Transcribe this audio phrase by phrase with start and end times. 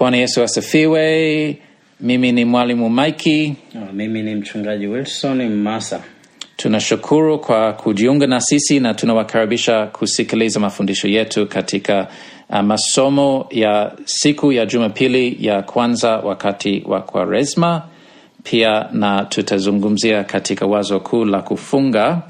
[0.00, 1.56] Bwana Yesu asifiwe.
[2.00, 3.54] Mimi ni mwalimu Maiki.
[3.76, 6.00] Ah, Mimi ni mchungaji Wilson Mmasa.
[6.56, 12.08] Tunashukuru kwa kujiunga na sisi na tunawakaribisha kusikiliza mafundisho yetu katika
[12.50, 17.82] uh, masomo ya siku ya Jumapili ya kwanza wakati wa Kwaresma.
[18.42, 22.22] Pia na tutazungumzia katika wazo kuu la kufunga,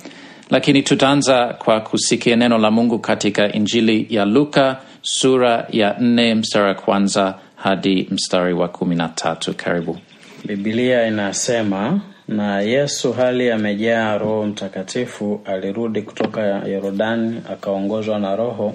[0.50, 6.66] lakini tutaanza kwa kusikia neno la Mungu katika Injili ya Luka sura ya nne mstari
[6.68, 9.54] wa kwanza hadi mstari wa kumi na tatu.
[9.54, 9.98] Karibu.
[10.44, 18.74] Bibilia inasema, na Yesu hali amejaa Roho Mtakatifu alirudi kutoka Yordani akaongozwa na Roho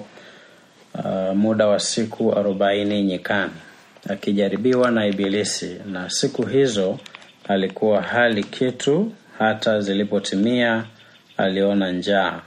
[0.94, 3.52] uh, muda wa siku arobaini nyikani
[4.08, 6.98] akijaribiwa na Ibilisi, na siku hizo
[7.48, 10.84] alikuwa hali kitu, hata zilipotimia
[11.36, 12.40] aliona njaa.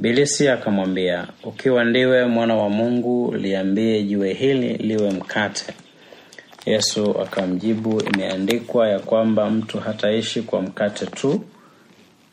[0.00, 5.72] Ibilisi akamwambia, ukiwa ndiwe mwana wa Mungu, liambie jiwe hili liwe mkate.
[6.66, 11.40] Yesu akamjibu, imeandikwa ya kwamba mtu hataishi kwa mkate tu.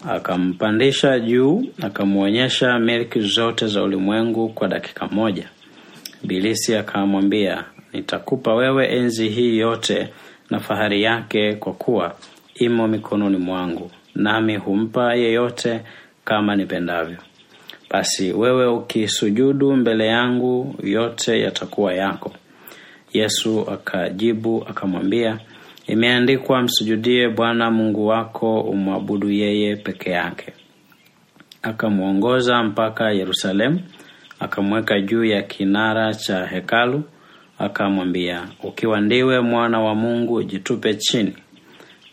[0.10, 5.50] Akampandisha juu, akamwonyesha milki zote za ulimwengu kwa dakika moja.
[6.24, 10.08] Bilisi akamwambia, nitakupa wewe enzi hii yote
[10.50, 12.16] na fahari yake, kwa kuwa
[12.56, 15.82] imo mikononi mwangu, nami humpa yeyote
[16.26, 17.18] kama nipendavyo.
[17.90, 22.32] Basi wewe ukisujudu mbele yangu, yote yatakuwa yako.
[23.14, 25.40] Yesu akajibu akamwambia,
[25.88, 30.54] imeandikwa, msujudie Bwana Mungu wako, umwabudu yeye peke yake.
[31.62, 33.80] Akamwongoza mpaka Yerusalemu,
[34.40, 37.04] akamweka juu ya kinara cha hekalu,
[37.60, 41.34] akamwambia, ukiwa ndiwe mwana wa Mungu, jitupe chini,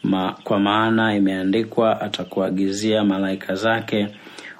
[0.02, 4.08] Ma, kwa maana imeandikwa, atakuagizia malaika zake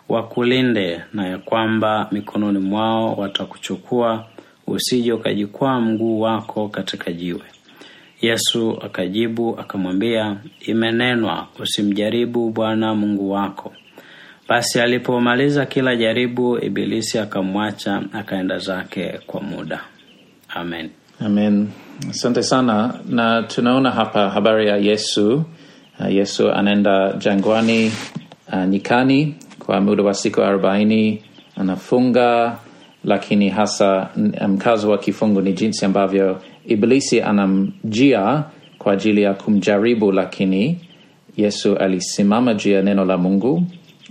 [0.09, 4.25] wakulinde, na ya kwamba mikononi mwao watakuchukua
[4.67, 7.43] usije ukajikwaa mguu wako katika jiwe.
[8.21, 13.73] Yesu akajibu akamwambia, imenenwa, usimjaribu Bwana Mungu wako.
[14.49, 19.81] Basi alipomaliza kila jaribu, Ibilisi akamwacha akaenda zake kwa muda.
[20.49, 20.91] Amen.
[21.21, 21.69] Amen.
[22.11, 22.95] Asante sana.
[23.09, 25.45] Na tunaona hapa habari ya Yesu.
[26.09, 27.93] Yesu anaenda jangwani,
[28.53, 29.35] uh, nyikani
[29.67, 31.23] kwa muda wa siku arobaini,
[31.57, 32.59] anafunga,
[33.05, 34.09] lakini hasa
[34.49, 38.45] mkazo wa kifungu ni jinsi ambavyo iblisi anamjia
[38.79, 40.79] kwa ajili ya kumjaribu, lakini
[41.37, 43.63] Yesu alisimama juu ya neno la Mungu,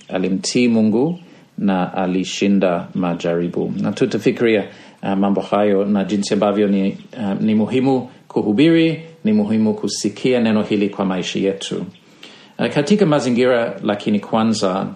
[0.10, 1.20] alimtii Mungu
[1.58, 3.74] na alishinda majaribu.
[3.82, 4.64] Na tutafikiria
[5.04, 10.62] uh, mambo hayo na jinsi ambavyo ni, uh, ni muhimu kuhubiri, ni muhimu kusikia neno
[10.64, 11.86] hili kwa maisha yetu
[12.60, 13.80] uh, katika mazingira.
[13.84, 14.88] Lakini kwanza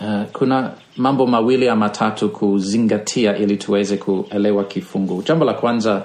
[0.00, 5.22] uh, kuna mambo mawili ama matatu kuzingatia ili tuweze kuelewa kifungu.
[5.22, 6.04] Jambo la kwanza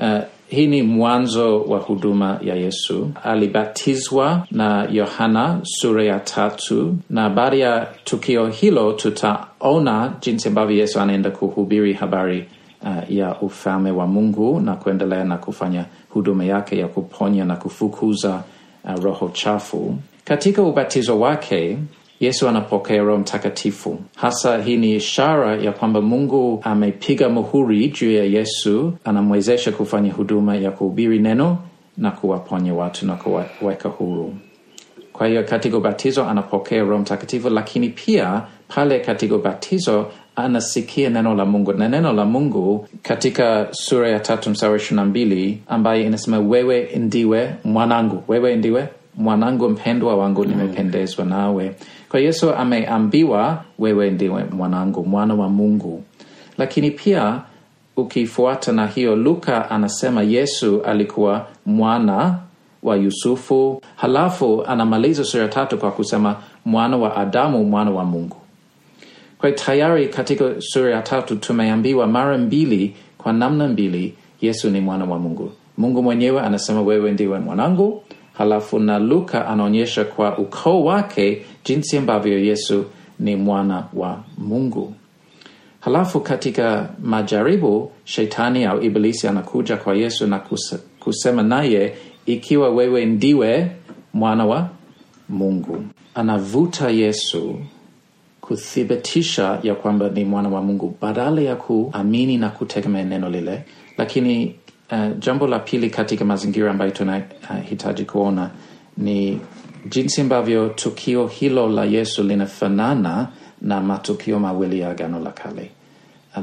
[0.00, 0.18] Uh,
[0.48, 3.10] hii ni mwanzo wa huduma ya Yesu.
[3.24, 11.00] Alibatizwa na Yohana sura ya tatu, na baada ya tukio hilo tutaona jinsi ambavyo Yesu
[11.00, 12.48] anaenda kuhubiri habari
[12.82, 18.42] uh, ya ufalme wa Mungu na kuendelea na kufanya huduma yake ya kuponya na kufukuza
[18.84, 19.96] uh, roho chafu.
[20.24, 21.78] Katika ubatizo wake
[22.20, 23.98] Yesu anapokea Roho Mtakatifu.
[24.16, 30.56] Hasa hii ni ishara ya kwamba Mungu amepiga muhuri juu ya Yesu, anamwezesha kufanya huduma
[30.56, 31.58] ya kuhubiri neno
[31.96, 34.34] na kuwaponya watu na kuwaweka huru.
[35.12, 41.44] Kwa hiyo katika ubatizo anapokea Roho Mtakatifu, lakini pia pale katika ubatizo anasikia neno la
[41.44, 46.38] Mungu, na neno la Mungu katika sura ya tatu mstari ishirini na mbili ambaye inasema
[46.38, 51.74] wewe ndiwe mwanangu, wewe ndiwe mwanangu mpendwa wangu, nimependezwa nawe.
[52.10, 56.02] Kwa Yesu ameambiwa wewe ndiwe mwanangu, mwana wa Mungu.
[56.58, 57.40] Lakini pia
[57.96, 62.38] ukifuata na hiyo, Luka anasema Yesu alikuwa mwana
[62.82, 68.36] wa Yusufu, halafu anamaliza sura tatu kwa kusema mwana wa Adamu, mwana wa Mungu.
[69.38, 75.04] Kwa tayari katika sura ya tatu tumeambiwa mara mbili, kwa namna mbili, Yesu ni mwana
[75.04, 75.52] wa Mungu.
[75.78, 78.02] Mungu mwenyewe anasema wewe ndiwe mwanangu,
[78.40, 82.84] halafu na Luka anaonyesha kwa ukoo wake jinsi ambavyo Yesu
[83.18, 84.94] ni mwana wa Mungu.
[85.80, 90.40] Halafu katika majaribu, shetani au Ibilisi anakuja kwa Yesu na
[91.00, 91.94] kusema naye,
[92.26, 93.70] ikiwa wewe ndiwe
[94.14, 94.68] mwana wa
[95.28, 95.84] Mungu,
[96.14, 97.58] anavuta Yesu
[98.40, 103.64] kuthibitisha ya kwamba ni mwana wa Mungu badala ya kuamini na kutegemea neno lile.
[103.98, 104.54] Lakini
[104.92, 108.50] uh, jambo la pili katika mazingira ambayo tunahitaji uh, kuona
[108.96, 109.40] ni
[109.88, 113.28] jinsi ambavyo tukio hilo la Yesu linafanana
[113.62, 115.70] na matukio mawili ya Agano la Kale.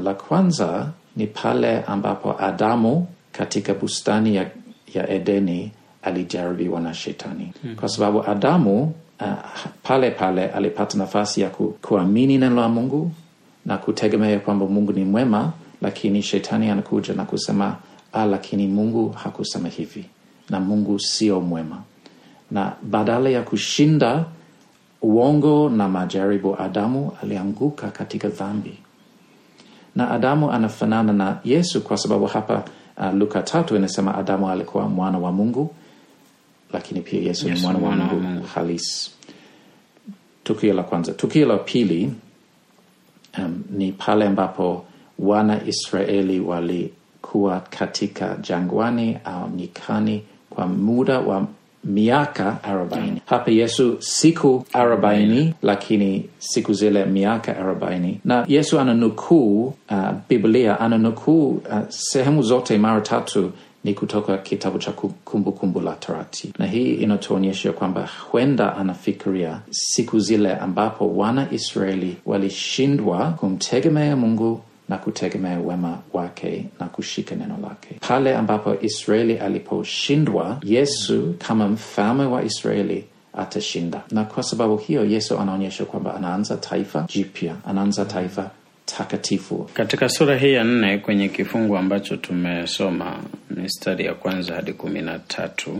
[0.04, 4.50] La kwanza ni pale ambapo Adamu katika bustani ya,
[4.94, 5.72] ya Edeni
[6.02, 7.76] alijaribiwa na shetani mm.
[7.76, 8.82] kwa sababu Adamu
[9.20, 9.26] uh,
[9.82, 13.10] pale pale alipata nafasi ya ku, kuamini neno la Mungu
[13.66, 15.52] na kutegemea kwamba Mungu ni mwema,
[15.82, 17.76] lakini shetani anakuja na kusema
[18.12, 20.04] ah, lakini Mungu hakusema hivi
[20.50, 21.82] na Mungu sio mwema,
[22.50, 24.24] na badala ya kushinda
[25.02, 28.78] uongo na majaribu, Adamu alianguka katika dhambi,
[29.96, 32.64] na Adamu anafanana na Yesu kwa sababu hapa
[32.96, 35.74] uh, Luka tatu inasema Adamu alikuwa mwana wa Mungu,
[36.72, 39.10] lakini pia Yesu Yesu ni mwana wa mwana Mungu, halisi.
[40.44, 41.12] Tukio la kwanza.
[41.12, 42.12] Tukio la pili
[43.38, 44.84] um, ni pale ambapo
[45.18, 46.40] wana Israeli
[47.22, 51.46] walikuwa katika jangwani au nyikani kwa muda wa
[51.84, 53.22] miaka arobaini.
[53.26, 61.48] Hapa Yesu siku arobaini, lakini siku zile miaka arobaini, na Yesu ananukuu uh, Biblia ananukuu
[61.50, 63.52] uh, sehemu zote mara tatu
[63.84, 70.18] ni kutoka kitabu cha Kumbukumbu kumbu la Torati, na hii inatuonyesha kwamba huenda anafikiria siku
[70.20, 77.88] zile ambapo wana Israeli walishindwa kumtegemea Mungu na kutegemea wema wake na kushika neno lake.
[78.08, 85.38] Pale ambapo Israeli aliposhindwa, Yesu kama mfalme wa Israeli atashinda, na kwa sababu hiyo Yesu
[85.38, 88.50] anaonyesha kwamba anaanza taifa jipya, anaanza taifa
[88.96, 89.70] takatifu.
[89.74, 93.16] Katika sura hii ya nne kwenye kifungu ambacho tumesoma
[93.50, 95.70] mistari ya kwanza hadi kumi na tatu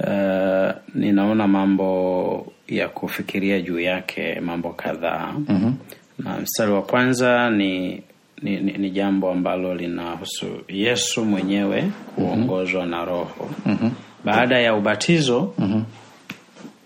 [0.00, 5.74] uh, ninaona mambo ya kufikiria juu yake, mambo kadhaa mm-hmm.
[6.18, 8.02] Na mstari wa kwanza ni
[8.42, 12.98] ni, ni, ni jambo ambalo linahusu Yesu mwenyewe kuongozwa mm-hmm.
[12.98, 13.90] na Roho mm-hmm.
[14.24, 15.84] baada ya ubatizo mm-hmm.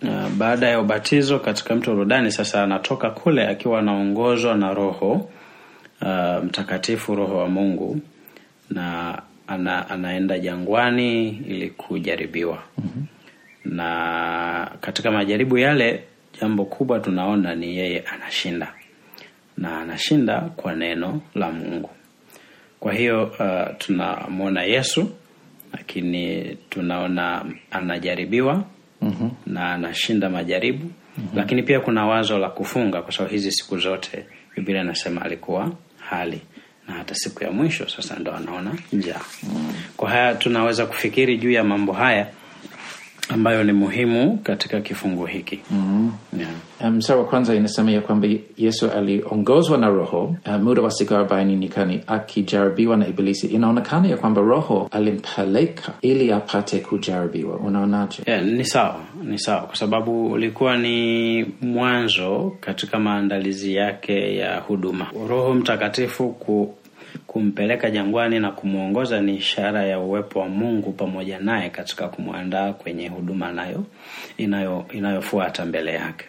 [0.03, 5.13] Uh, baada ya ubatizo katika mto Yordani, sasa anatoka kule akiwa anaongozwa na Roho
[6.03, 8.01] uh, Mtakatifu, Roho wa Mungu,
[8.71, 12.63] na ana, anaenda jangwani ili kujaribiwa.
[12.79, 13.07] mm-hmm.
[13.77, 16.03] na katika majaribu yale,
[16.41, 18.73] jambo kubwa tunaona ni yeye anashinda,
[19.59, 21.91] na anashinda kwa neno la Mungu.
[22.81, 25.11] Kwa hiyo uh, tunamwona Yesu,
[25.73, 28.65] lakini tunaona anajaribiwa
[29.03, 29.31] Mm-hmm.
[29.47, 31.37] na anashinda majaribu mm-hmm.
[31.39, 34.25] lakini pia kuna wazo la kufunga kwa sababu hizi siku zote
[34.57, 36.41] biblia inasema alikuwa hali
[36.89, 39.73] na hata siku ya mwisho sasa ndo anaona njaa mm-hmm.
[39.97, 42.27] kwa haya tunaweza kufikiri juu ya mambo haya
[43.29, 45.61] ambayo ni muhimu katika kifungu hiki.
[45.71, 46.13] Mm-hmm.
[46.41, 46.93] yeah.
[46.93, 50.37] mstari um, wa kwanza inasema ya kwamba yesu aliongozwa na roho.
[50.47, 53.47] Uh, muda wa siku arobaini nyikani akijaribiwa na ibilisi.
[53.47, 57.57] Inaonekana ya kwamba roho alimpeleka ili apate kujaribiwa.
[57.57, 58.23] Unaonaje?
[58.27, 59.61] Yeah, ni sawa ni sawa.
[59.63, 65.07] Kwa sababu ulikuwa ni mwanzo katika maandalizi yake ya huduma.
[65.29, 66.75] Roho mtakatifu ku
[67.39, 73.09] kumpeleka jangwani na kumwongoza ni ishara ya uwepo wa mungu pamoja naye katika kumwandaa kwenye
[73.09, 73.85] huduma nayo
[74.37, 76.25] inayo inayofuata mbele yake.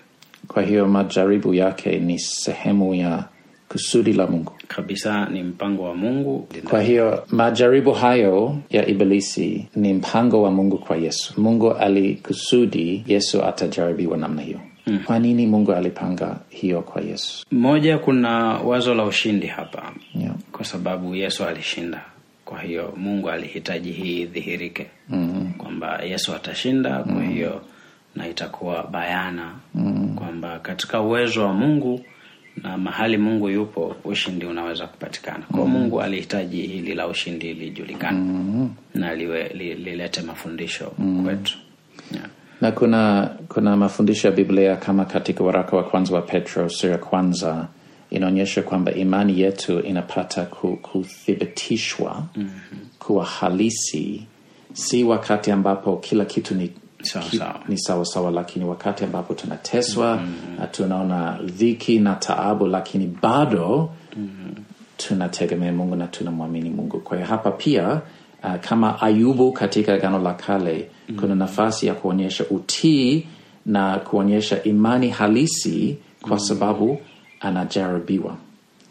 [0.47, 3.23] Kwa hiyo majaribu yake ni sehemu ya
[3.69, 4.51] kusudi la mungu.
[4.67, 6.47] Kabisa ni mpango wa mungu.
[6.69, 11.41] Kwa hiyo majaribu hayo ya ibilisi ni mpango wa mungu kwa yesu.
[11.41, 14.59] Mungu alikusudi yesu atajaribiwa namna hiyo
[14.89, 14.99] mm.
[15.05, 20.35] kwa nini mungu alipanga hiyo kwa yesu moja kuna wazo la ushindi hapa yeah.
[20.51, 22.01] kwa sababu yesu alishinda
[22.45, 25.53] kwa hiyo mungu alihitaji hii idhihirike mm-hmm.
[25.53, 27.33] kwamba yesu atashinda kwa mm-hmm.
[27.33, 27.61] hiyo
[28.15, 30.15] na itakuwa bayana mm-hmm.
[30.15, 32.01] kwamba katika uwezo wa mungu
[32.63, 35.73] na mahali mungu yupo ushindi unaweza kupatikana kwa mm-hmm.
[35.73, 38.69] mungu alihitaji hili la ushindi lijulikana mm-hmm.
[39.01, 41.25] na liwe, li, lilete mafundisho mm-hmm.
[41.25, 41.57] kwetu.
[42.61, 46.97] Na kuna kuna mafundisho ya biblia kama katika waraka wa kwanza wa petro sura ya
[46.97, 47.67] kwanza
[48.09, 52.79] inaonyesha kwamba imani yetu inapata kuthibitishwa mm-hmm.
[52.99, 54.23] kuwa halisi
[54.73, 59.33] si wakati ambapo kila kitu ni sawa ki, sawa ni sawa sawa lakini wakati ambapo
[59.33, 60.67] tunateswa mm-hmm.
[60.71, 64.63] tunaona dhiki na taabu lakini bado mm-hmm.
[64.97, 68.01] tunategemea mungu na tunamwamini mungu kwa hiyo hapa pia
[68.43, 71.19] uh, kama ayubu katika gano la kale mm-hmm.
[71.21, 73.27] kuna nafasi ya kuonyesha utii
[73.65, 76.45] na kuonyesha imani halisi kwa mm-hmm.
[76.47, 76.99] sababu
[77.39, 78.37] anajaribiwa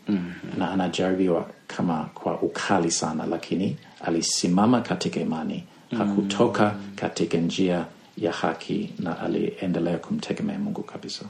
[0.08, 0.58] mm-hmm.
[0.58, 5.64] na anajaribiwa kama kwa ukali sana lakini alisimama katika imani
[5.98, 6.96] hakutoka mm-hmm.
[6.96, 7.84] katika njia
[8.18, 11.24] ya haki na aliendelea kumtegemea mungu kabisa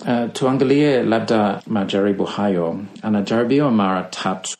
[0.00, 4.56] uh, tuangalie labda majaribu hayo anajaribiwa mara tatu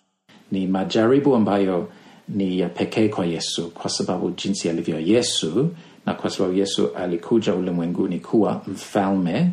[0.55, 1.89] ni majaribu ambayo
[2.29, 5.71] ni ya pekee kwa yesu kwa sababu jinsi alivyo yesu
[6.07, 9.51] na kwa sababu yesu alikuja ulimwenguni kuwa mfalme.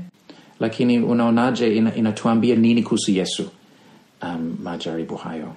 [0.60, 3.50] Lakini unaonaje ina, inatuambia nini kuhusu yesu?
[4.24, 5.54] Um, majaribu hayo.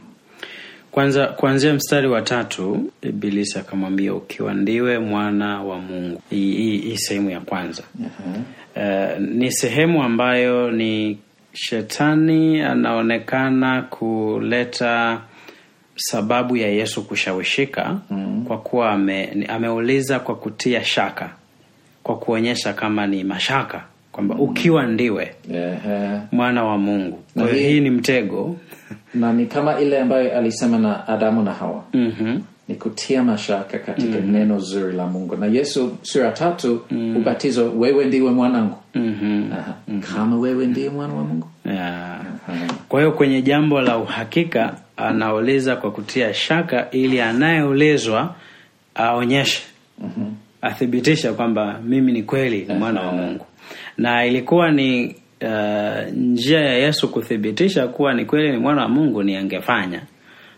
[0.91, 6.21] Kwanza kuanzia mstari wa tatu ibilisi akamwambia ukiwa ndiwe mwana wa mungu.
[6.31, 7.83] Hii sehemu ya kwanza.
[8.77, 11.19] Uh, ni sehemu ambayo ni
[11.53, 15.21] shetani anaonekana kuleta
[15.97, 18.45] sababu ya yesu kushawishika mm.
[18.49, 21.31] kwa kuwa ame, ameuliza kwa kutia shaka
[22.03, 26.23] kwa kuonyesha kama ni mashaka kwamba ukiwa ndiwe yeah.
[26.33, 28.57] mwana wa mungu kwa hiyo hii- ni mtego
[29.15, 32.43] na ni kama ile ambayo alisema na adamu na hawa mm-hmm.
[32.69, 36.81] ni kutia mashaka katika neno zuri la mungu na yesu sura tatu
[37.17, 39.53] ubatizo wewe ndiwe mwanangu Mm-hmm.
[39.53, 39.75] Aha.
[40.15, 42.21] kama wewe ndiye mwana wa mungu Yeah.
[42.89, 48.35] Kwa hiyo kwenye jambo la uhakika anauliza kwa kutia shaka ili anayeulizwa
[48.95, 49.63] aonyeshe
[50.63, 53.47] athibitisha kwamba mimi ni kweli ni mwana wa Mungu,
[53.99, 55.07] na ilikuwa ni
[55.43, 60.03] uh, njia ya Yesu kuthibitisha kuwa ni kweli ni mwana wa Mungu ni angefanya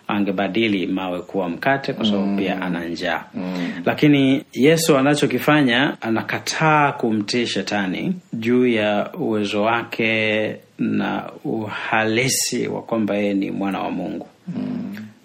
[0.08, 3.24] angebadili mawe kuwa mkate kwa sababu pia ana njaa.
[3.84, 13.34] Lakini yesu anachokifanya anakataa kumtii shetani juu ya uwezo wake na uhalisi wa kwamba yeye
[13.34, 14.26] ni mwana wa mungu.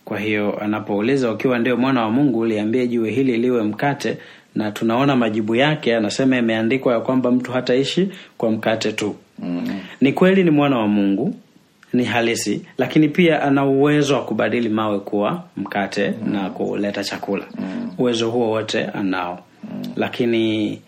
[0.06, 4.18] Kwa hiyo anapouliza ukiwa ndio mwana wa mungu uliambie jiwe hili liwe mkate
[4.56, 9.16] na tunaona majibu yake anasema imeandikwa ya kwamba mtu hataishi kwa mkate tu.
[10.02, 11.36] Ni kweli ni mwana wa mungu
[11.94, 17.44] ni halisi lakini pia ana uwezo wa kubadili mawe kuwa mkate na kuleta chakula.
[17.98, 19.40] Uwezo huo wote anao.
[19.96, 20.82] Lakini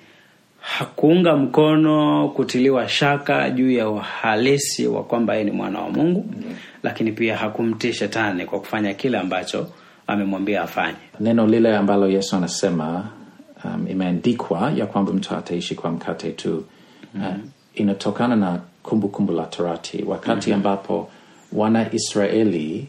[0.60, 6.26] hakuunga mkono kutiliwa shaka juu ya uhalisi wa kwamba yeye ni mwana wa mungu
[6.84, 9.68] lakini pia hakumtii shetani kwa kufanya kile ambacho
[10.08, 10.98] amemwambia afanye.
[11.20, 13.10] Neno lile ambalo yesu anasema
[13.66, 16.66] um, imeandikwa ya kwamba mtu ataishi kwa mkate tu.
[17.16, 17.22] Uh,
[17.76, 21.10] inatokana na kumbukumbu la torati wakati ambapo
[21.54, 22.88] wanaisraeli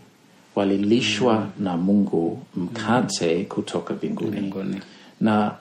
[0.56, 4.80] walilishwa na mungu mkate kutoka binguni Mbinguni.
[5.20, 5.52] na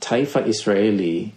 [0.00, 1.30] taifa israeli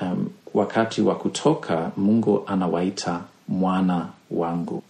[0.00, 4.82] um, wakati wa kutoka mungu anawaita mwana wangu.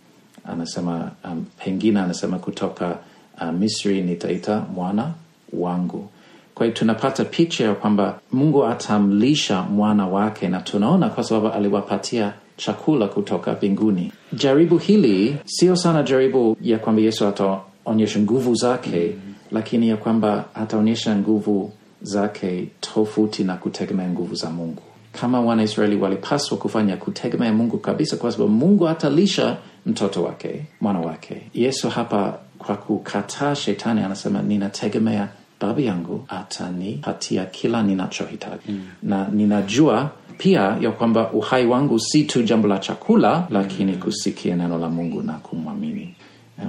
[0.45, 2.99] Anasema um, pengine anasema kutoka
[3.41, 5.11] uh, misri nitaita mwana
[5.53, 6.09] wangu.
[6.55, 12.33] Kwa hiyo tunapata picha ya kwamba mungu atamlisha mwana wake na tunaona kwa sababu aliwapatia
[12.57, 19.35] chakula kutoka mbinguni jaribu hili sio sana jaribu ya kwamba yesu ataonyesha nguvu zake mm-hmm.
[19.53, 24.83] lakini ya kwamba ataonyesha nguvu zake tofauti na kutegemea nguvu za mungu
[25.21, 29.57] kama wanaisraeli walipaswa kufanya kutegemea mungu kabisa kwa sababu mungu atalisha
[29.87, 35.29] mtoto wake mwana wake yesu hapa kwa kukataa shetani anasema ninategemea
[35.61, 38.83] baba yangu atanipatia kila ninachohitaji mm.
[39.03, 43.99] na ninajua pia ya kwamba uhai wangu si tu jambo la chakula lakini mm.
[43.99, 46.15] kusikia neno la mungu na kumwamini.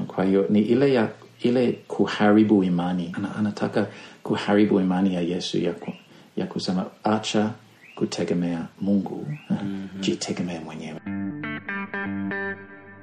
[0.07, 1.09] Kwa hiyo ni ile ya
[1.41, 3.11] ile kuharibu imani.
[3.17, 3.87] Ana, anataka
[4.23, 5.91] kuharibu imani ya yesu ya, ku,
[6.37, 7.51] ya kusema acha
[7.95, 9.27] kutegemea mungu.
[9.49, 9.87] Mm-hmm.
[10.01, 10.99] jitegemea mwenyewe.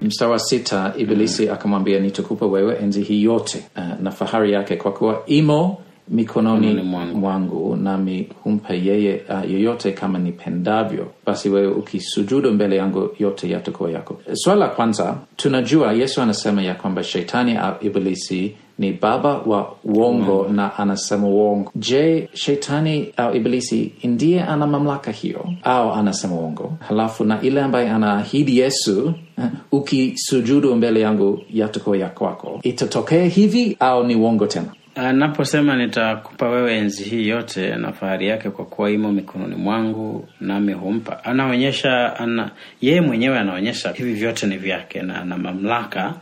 [0.00, 3.64] Mstari wa sita ibilisi akamwambia nitakupa wewe enzi hii yote.
[3.76, 5.78] Uh, na fahari yake kwa kuwa imo
[6.12, 7.18] mikononi mwangu.
[7.18, 13.90] mwangu nami humpa yeye uh, yoyote kama nipendavyo basi wewe ukisujudu mbele yangu yote yatakuwa
[13.90, 14.20] yako.
[14.32, 20.46] Swala la kwanza tunajua yesu anasema ya kwamba shetani au ibilisi ni baba wa uongo
[20.48, 20.56] mm.
[20.56, 21.70] na anasema uongo.
[21.76, 26.72] Je shetani au ibilisi ndiye ana mamlaka hiyo au anasema uongo?
[26.88, 32.60] Halafu na ile ambaye anaahidi yesu eh, ukisujudu mbele yangu yatakuwa ya kwako.
[32.62, 38.50] Itatokea hivi au ni uongo tena anaposema nitakupa wewe enzi hii yote na fahari yake
[38.50, 41.24] kwa kuwa imo mikononi mwangu nami humpa.
[41.24, 46.14] Anaonyesha ana yeye mwenyewe anaonyesha hivi vyote ni vyake na ana mamlaka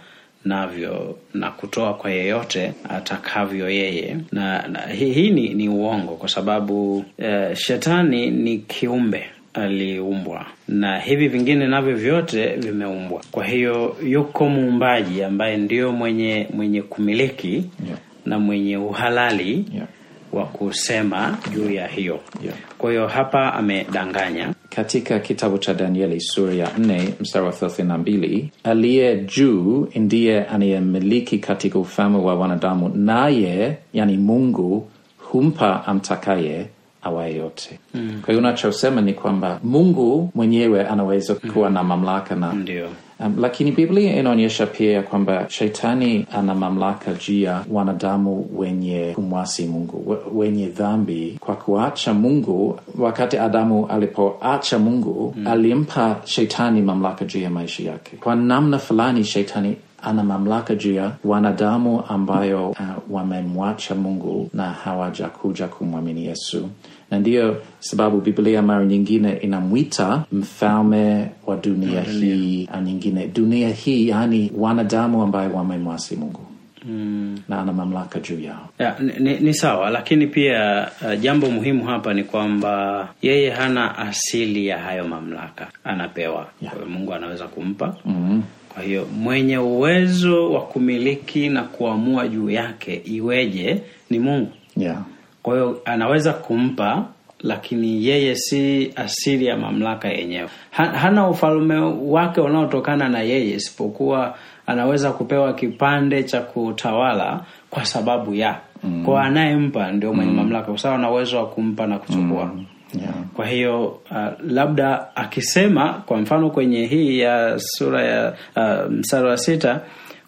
[0.45, 4.17] navyo na kutoa kwa yeyote atakavyo yeye.
[4.33, 9.25] Na, na hii, hi ni, ni uongo kwa sababu eh, shetani ni kiumbe
[9.55, 13.23] aliumbwa na hivi vingine navyo vyote vimeumbwa.
[13.31, 17.99] Kwa hiyo yuko muumbaji ambaye ndiyo mwenye mwenye kumiliki Yeah.
[18.31, 19.87] Na mwenye uhalali Yeah.
[20.33, 22.57] wa kusema juu ya hiyo Yeah.
[22.79, 27.99] kwa hiyo hapa amedanganya katika kitabu cha danieli sura ya 4 mstari wa thelathini na
[27.99, 36.67] mbili aliye juu ndiye anayemiliki katika ufalme wa wanadamu naye yani mungu humpa amtakaye
[37.03, 38.19] awaye yote mm.
[38.25, 42.89] kwa hiyo unachosema ni kwamba mungu mwenyewe anaweza kuwa na mamlaka na ndio
[43.21, 49.67] Um, lakini biblia inaonyesha pia ya kwamba shetani ana mamlaka juu ya wanadamu wenye kumwasi
[49.67, 51.37] mungu wenye dhambi.
[51.41, 58.17] Kwa kuacha mungu wakati adamu alipoacha mungu hmm, alimpa shetani mamlaka juu ya maisha yake.
[58.17, 62.79] Kwa namna fulani shetani ana mamlaka juu ya wanadamu ambayo uh,
[63.11, 66.69] wamemwacha Mungu na hawajakuja kumwamini Yesu,
[67.11, 74.52] na ndiyo sababu Biblia mara nyingine inamwita mfalme wa dunia hii, nyingine dunia hii, yaani
[74.59, 76.40] wanadamu ambayo wamemwasi Mungu
[76.85, 77.38] mm.
[77.49, 78.69] na ana mamlaka juu yao.
[78.79, 84.67] Ya, ni, ni sawa lakini pia uh, jambo muhimu hapa ni kwamba yeye hana asili
[84.67, 86.75] ya hayo mamlaka anapewa Yeah.
[86.76, 88.43] Kwa mungu anaweza kumpa mm.
[88.75, 95.02] kwa hiyo mwenye uwezo wa kumiliki na kuamua juu yake iweje ni mungu yeah.
[95.43, 97.05] Kwa hiyo anaweza kumpa
[97.41, 104.35] lakini yeye si asili ya mamlaka yenyewe hana ufalme wake unaotokana na yeye isipokuwa
[104.67, 109.05] anaweza kupewa kipande cha kutawala kwa sababu ya mm.
[109.05, 112.65] kwa anayempa ndio mwenye mamlaka kwa sababu ana uwezo wa kumpa na kuchukua mm.
[113.01, 113.15] Yeah.
[113.37, 119.37] kwa hiyo uh, labda akisema kwa mfano kwenye hii ya sura ya uh, mstari wa
[119.37, 119.81] sita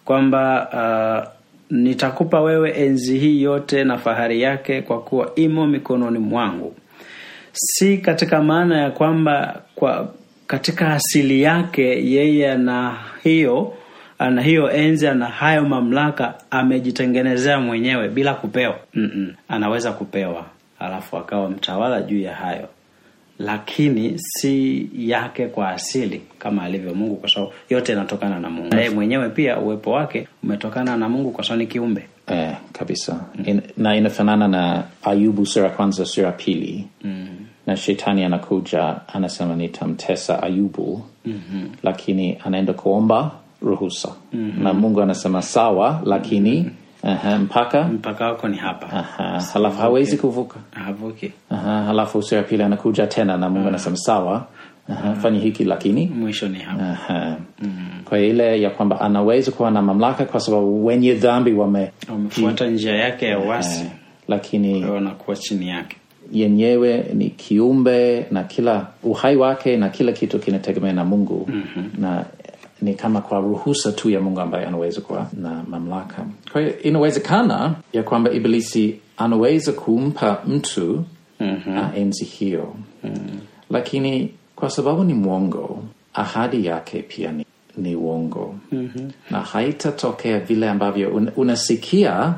[0.05, 1.32] kwamba uh,
[1.73, 6.75] nitakupa wewe enzi hii yote na fahari yake kwa kuwa imo mikononi mwangu.
[7.53, 10.13] Si katika maana ya kwamba kwa
[10.47, 13.73] katika asili yake yeye ana hiyo
[14.19, 18.79] ana hiyo enzi ana hayo mamlaka amejitengenezea mwenyewe bila kupewa.
[18.93, 19.33] Mm-mm.
[19.47, 20.45] anaweza kupewa
[20.79, 22.67] alafu akawa mtawala juu ya hayo
[23.39, 28.77] lakini si yake kwa asili kama alivyo mungu kwa sababu yote inatokana na mungu Na
[28.77, 33.61] yeye mwenyewe pia uwepo wake umetokana na mungu kwa sababu ni kiumbe Eh, kabisa In,
[33.77, 37.27] na inafanana na Ayubu sura kwanza sura ya pili mm.
[37.67, 41.69] na shetani anakuja anasema nitamtesa Ayubu mm-hmm.
[41.83, 44.63] lakini anaenda kuomba ruhusa mm-hmm.
[44.63, 46.71] na Mungu anasema sawa, lakini mm-hmm.
[47.03, 47.83] Aha, mpaka?
[47.83, 48.87] Mpaka wako ni hapa.
[48.93, 50.55] Aha, halafu hawezi kuvuka?
[50.71, 51.31] Havuki.
[51.49, 54.47] Aha, halafu sura ya pili anakuja tena na Mungu anasema sawa,
[54.89, 57.37] aha, fanya hiki lakini mwisho ni hapa Aha.
[58.05, 62.95] Kwa ile ya kwamba anaweza kuwa na mamlaka kwa sababu wenye dhambi wame wamefuata njia
[62.95, 63.85] yake ya uasi.
[64.27, 65.97] Lakini wanakuwa chini yake.
[66.31, 71.49] yenyewe ni kiumbe na kila uhai wake na kila kitu kinategemea na Mungu.
[71.53, 72.01] Mm-hmm.
[72.01, 72.25] na
[72.83, 76.25] ni kama kwa ruhusa tu ya Mungu ambaye anaweza kuwa na mamlaka.
[76.51, 81.03] Kwa hiyo inawezekana ya kwamba Ibilisi anaweza kumpa mtu
[81.39, 81.89] mm-hmm.
[81.95, 83.39] enzi hiyo mm-hmm.
[83.69, 87.45] lakini kwa sababu ni mwongo, ahadi yake pia ni,
[87.77, 89.11] ni uongo mm-hmm.
[89.31, 92.33] na haitatokea vile ambavyo un, unasikia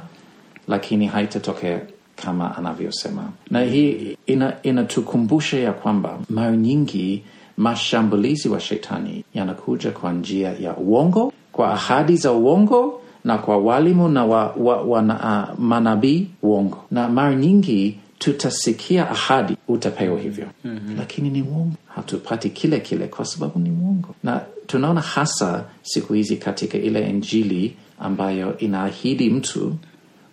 [0.68, 1.82] lakini haitatokea
[2.16, 7.24] kama anavyosema na hii ina, inatukumbusha ya kwamba mara nyingi
[7.58, 14.10] mashambulizi wa shetani yanakuja kwa njia ya uongo kwa ahadi za uongo na kwa walimu
[14.10, 16.78] na wa, wa, wa, uh, manabii uongo.
[16.92, 20.46] Na mara nyingi tutasikia ahadi utapewa hivyo.
[20.66, 20.98] Mm-hmm.
[20.98, 21.74] lakini ni uongo.
[21.96, 24.16] Hatupati kile kile kwa sababu ni uongo.
[24.24, 29.76] Na tunaona hasa siku hizi katika ile injili ambayo inaahidi mtu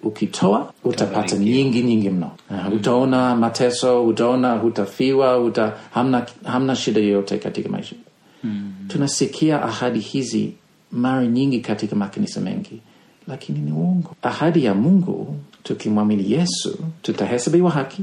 [0.02, 2.30] ukitoa utapata nyingi nyingi mno.
[2.50, 7.96] Uh, utaona mateso utaona hutafiwa uta, hamna, hamna shida yoyote katika maisha.
[8.44, 8.72] Mm.
[8.88, 10.52] tunasikia ahadi hizi
[10.92, 12.80] mara nyingi katika makanisa mengi
[13.28, 14.16] lakini ni uongo.
[14.22, 18.02] Ahadi ya mungu tukimwamini yesu tutahesabiwa haki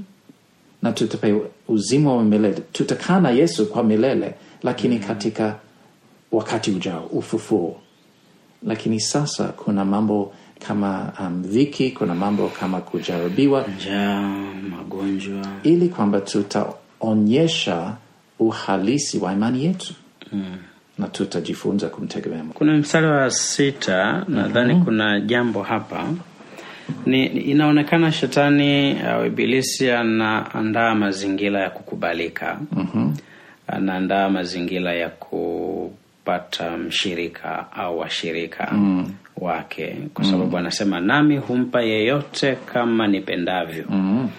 [0.82, 2.62] na tutapewa uzima wa milele.
[2.72, 5.04] Tutakaa na yesu kwa milele lakini mm.
[5.04, 5.56] katika
[6.32, 7.80] wakati ujao ufufuo.
[8.64, 10.34] Lakini sasa kuna mambo
[10.68, 14.30] kama um, dhiki kuna mambo kama kujaribiwa njaa
[14.70, 17.94] magonjwa ili kwamba tutaonyesha
[18.40, 19.94] uhalisi wa imani yetu
[20.32, 20.58] mm.
[20.98, 22.54] na tutajifunza kumtegemea Mungu.
[22.54, 26.06] kuna mstari wa sita nadhani kuna jambo hapa
[27.06, 33.18] ni, inaonekana shetani au ibilisi anaandaa mazingira ya kukubalika mm-hmm.
[33.68, 39.12] anaandaa mazingira ya kupata mshirika au washirika mm.
[39.42, 44.30] Wake kwa sababu anasema nami humpa yeyote kama nipendavyo mm.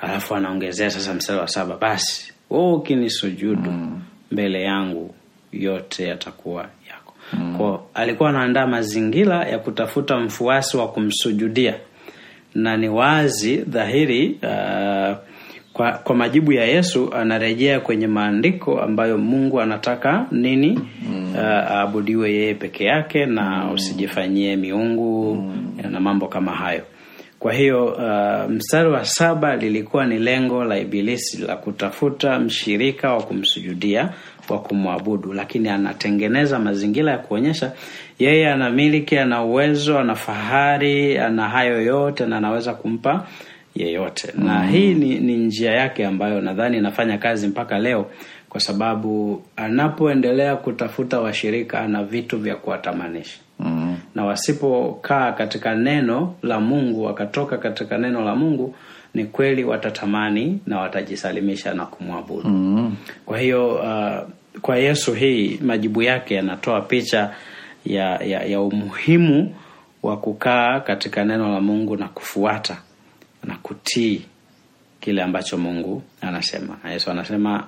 [0.00, 4.00] alafu anaongezea sasa mstari wa saba basi wewe ukinisujudu mm.
[4.32, 5.14] mbele yangu
[5.52, 7.56] yote yatakuwa yako mm.
[7.56, 11.74] kwao alikuwa anaandaa mazingira ya kutafuta mfuasi wa kumsujudia
[12.54, 15.16] na ni wazi dhahiri uh,
[15.72, 21.32] kwa, kwa majibu ya yesu anarejea kwenye maandiko ambayo mungu anataka nini mm.
[21.34, 23.72] uh, aabudiwe yeye peke yake na mm.
[23.72, 25.78] usijifanyie miungu mm.
[25.90, 26.82] na mambo kama hayo
[27.38, 33.22] kwa hiyo uh, mstari wa saba lilikuwa ni lengo la ibilisi la kutafuta mshirika wa
[33.22, 34.10] kumsujudia
[34.48, 37.72] wa kumwabudu lakini anatengeneza mazingira ya kuonyesha
[38.18, 43.26] yeye ana miliki ana uwezo ana fahari ana hayo yote na anaweza kumpa
[43.74, 44.46] yeyote mm.
[44.46, 48.06] na hii ni, ni njia yake ambayo nadhani inafanya kazi mpaka leo
[48.48, 53.96] kwa sababu anapoendelea kutafuta washirika ana vitu vya kuwatamanisha mm.
[54.14, 58.74] na wasipokaa katika neno la mungu wakatoka katika neno la mungu
[59.14, 62.96] ni kweli watatamani na watajisalimisha na kumwabudu mm.
[63.26, 64.28] kwa hiyo uh,
[64.60, 67.30] kwa yesu hii majibu yake yanatoa picha
[67.86, 69.54] ya, ya, ya umuhimu
[70.02, 72.76] wa kukaa katika neno la mungu na kufuata
[73.44, 74.22] na kutii
[75.00, 77.66] kile ambacho mungu anasema na yesu anasema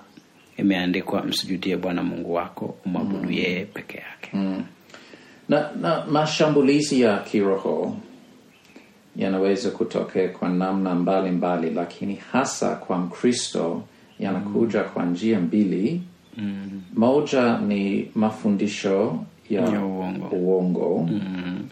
[0.56, 3.32] imeandikwa msujudie bwana mungu wako umwabudu mm.
[3.32, 4.64] yeye peke yake mm.
[5.48, 7.96] na, na mashambulizi ya kiroho
[9.16, 13.82] yanaweza kutokea kwa namna mbalimbali mbali, lakini hasa kwa mkristo
[14.18, 14.88] yanakuja mm.
[14.94, 16.02] kwa njia mbili
[16.37, 16.82] mm.
[16.94, 20.26] moja ni mafundisho ya, Ya uongo.
[20.26, 21.08] uongo.
[21.11, 21.68] mm.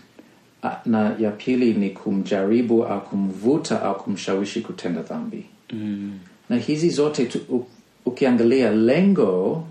[0.62, 6.18] A- na ya pili ni kumjaribu au kumvuta au kumshawishi kutenda dhambi Mm.
[6.48, 7.66] na hizi zote tu,
[8.06, 9.64] ukiangalia lengo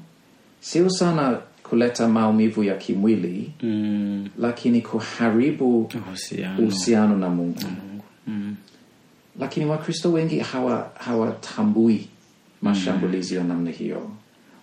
[0.60, 4.28] sio sana kuleta maumivu ya kimwili Mm.
[4.40, 5.90] lakini kuharibu
[6.64, 7.60] uhusiano na mungu
[8.28, 8.56] mm.
[9.40, 12.08] lakini wakristo wengi hawa hawatambui
[12.62, 14.10] mashambulizi ya namna hiyo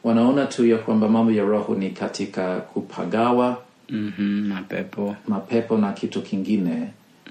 [0.04, 4.46] wanaona tu ya kwamba mambo ya roho ni katika kupagawa mm-hmm.
[4.48, 6.88] mapepo mapepo na kitu kingine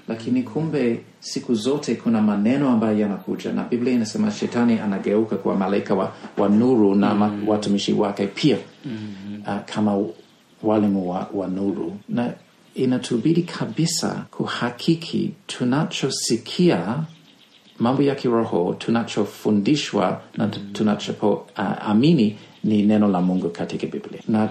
[0.08, 5.94] lakini kumbe siku zote kuna maneno ambayo yanakuja na biblia inasema shetani anageuka kwa malaika
[5.94, 7.48] wa, wa nuru na mm-hmm.
[7.48, 9.40] watumishi wake pia mm-hmm.
[9.40, 10.04] uh, kama
[10.62, 12.32] walimu wa, wa nuru na
[12.74, 16.98] inatubidi kabisa kuhakiki tunachosikia
[17.78, 24.48] mambo ya kiroho tunachofundishwa na tunachoamini uh, ni neno la mungu katika biblia na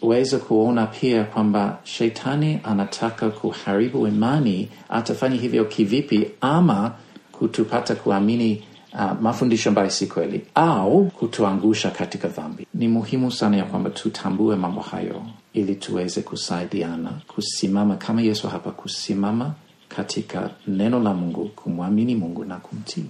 [0.00, 6.92] tunaweza kuona pia kwamba shetani anataka kuharibu imani atafanya hivyo kivipi ama
[7.32, 8.62] kutupata kuamini
[8.94, 12.66] uh, mafundisho ambayo si kweli au kutuangusha katika dhambi.
[12.74, 18.70] Ni muhimu sana ya kwamba tutambue mambo hayo ili tuweze kusaidiana kusimama kama yesu hapa
[18.70, 19.54] kusimama
[19.88, 23.04] katika neno la mungu kumwamini mungu na kumtii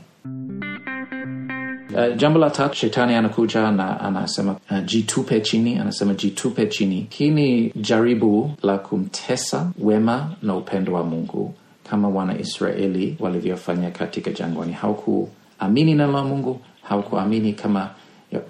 [2.00, 7.06] Uh, jambo la tatu shetani anakuja na anasema uh, jitupe chini anasema jitupe chini.
[7.10, 11.54] Hii ni jaribu la kumtesa wema na upendo wa mungu
[11.90, 14.72] kama wanaisraeli walivyofanya katika jangwani.
[14.72, 17.90] Haukuamini neno la mungu haukuamini kama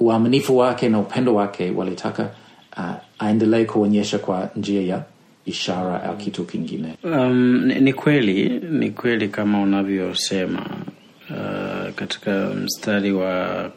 [0.00, 1.70] uaminifu wake na upendo wake.
[1.70, 2.30] Walitaka
[2.76, 2.84] uh,
[3.18, 5.02] aendelee kuonyesha kwa njia ya
[5.46, 6.94] ishara au kitu kingine.
[7.04, 10.66] Um, ni, ni kweli ni kweli kama unavyosema
[11.30, 13.70] uh, katika mstari wa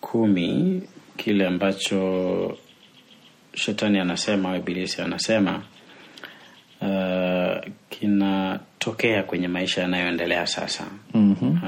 [0.00, 0.82] kumi
[1.16, 2.58] kile ambacho
[3.54, 5.62] shetani anasema au ibilisi anasema
[6.80, 11.60] uh, kinatokea kwenye maisha yanayoendelea sasa mm-hmm.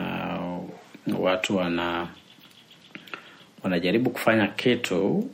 [1.14, 2.08] uh, watu wana
[3.62, 5.30] wanajaribu kufanya kitu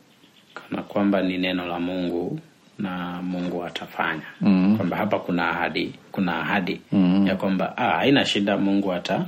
[0.54, 2.40] kana kwamba ni neno la mungu
[2.78, 4.76] na mungu atafanya mm.
[4.76, 7.26] kwamba hapa kuna ahadi kuna ahadi mm.
[7.26, 9.26] ya kwamba ah, haina shida mungu ata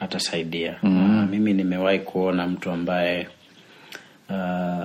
[0.00, 1.18] atasaidia mm.
[1.24, 3.28] uh, mimi nimewahi kuona mtu ambaye
[4.30, 4.84] uh,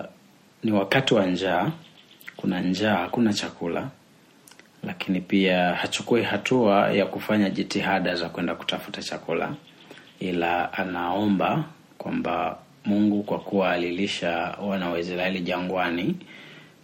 [0.63, 1.71] ni wakati wa njaa
[2.37, 3.89] kuna njaa hakuna chakula
[4.83, 9.53] lakini pia hachukui hatua ya kufanya jitihada za kwenda kutafuta chakula
[10.19, 11.63] ila anaomba
[11.97, 16.15] kwamba mungu kwa kuwa alilisha wana wa israeli jangwani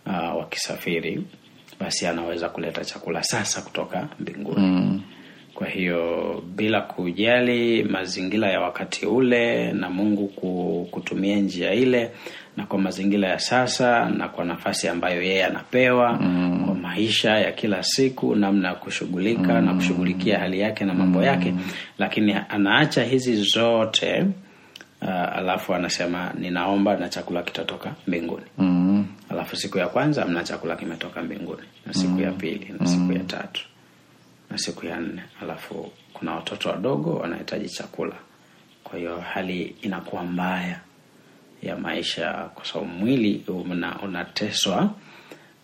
[0.05, 1.23] uh, wakisafiri
[1.79, 5.01] basi anaweza kuleta chakula sasa kutoka mbinguni mm.
[5.55, 10.27] Kwa hiyo bila kujali mazingira ya wakati ule na mungu
[10.91, 12.11] kutumia njia ile
[12.57, 16.65] na kwa mazingira ya sasa na kwa nafasi ambayo yeye anapewa mm.
[16.65, 19.65] kwa maisha ya kila siku namna ya kushughulika mm.
[19.65, 21.25] na kushughulikia hali yake na mambo mm.
[21.25, 21.53] yake
[21.97, 24.25] lakini anaacha hizi zote
[25.01, 29.05] uh, alafu anasema ninaomba na chakula kitatoka mbinguni mm.
[29.29, 33.23] alafu siku ya kwanza mna chakula kimetoka mbinguni na siku ya pili na siku ya
[33.23, 33.61] tatu
[34.55, 38.15] na siku ya nne alafu kuna watoto wadogo wanahitaji chakula
[38.83, 40.79] kwa hiyo hali inakuwa mbaya
[41.63, 44.89] ya maisha kwa sababu mwili una, unateswa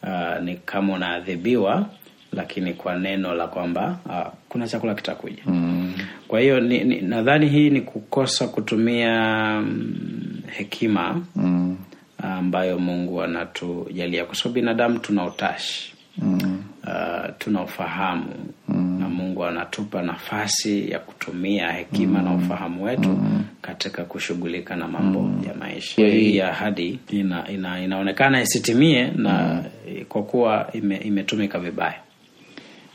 [0.04, 1.86] uh, ni kama unaadhibiwa
[2.32, 5.94] lakini kwa neno la kwamba uh, kuna chakula kitakuja mm.
[6.28, 9.16] kwa hiyo ni, ni, nadhani hii ni kukosa kutumia
[9.62, 11.78] mm, hekima Mm.
[12.24, 16.64] ambayo mungu anatujalia kwa sababu binadamu tuna utashi mm.
[16.84, 18.26] Uh, tuna ufahamu
[18.68, 19.00] mm.
[19.00, 22.26] na mungu anatupa nafasi ya kutumia hekima mm.
[22.26, 23.44] na ufahamu wetu mm.
[23.62, 25.44] katika kushughulika na mambo mm.
[25.48, 29.64] ya maisha hii ahadi ina, ina, inaonekana isitimie na
[30.10, 31.96] kwa kuwa ime, imetumika vibaya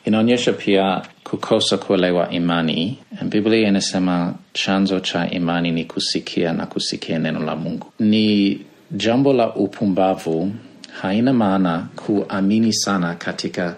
[0.04, 7.40] inaonyesha pia kukosa kuelewa imani biblia inasema chanzo cha imani ni kusikia na kusikia neno
[7.40, 10.52] la mungu ni jambo la upumbavu
[11.00, 13.76] haina maana kuamini sana katika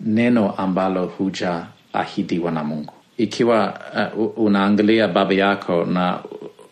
[0.00, 2.92] neno ambalo huja ahidiwa na mungu.
[3.16, 3.80] Ikiwa
[4.16, 6.18] uh, unaangalia baba yako na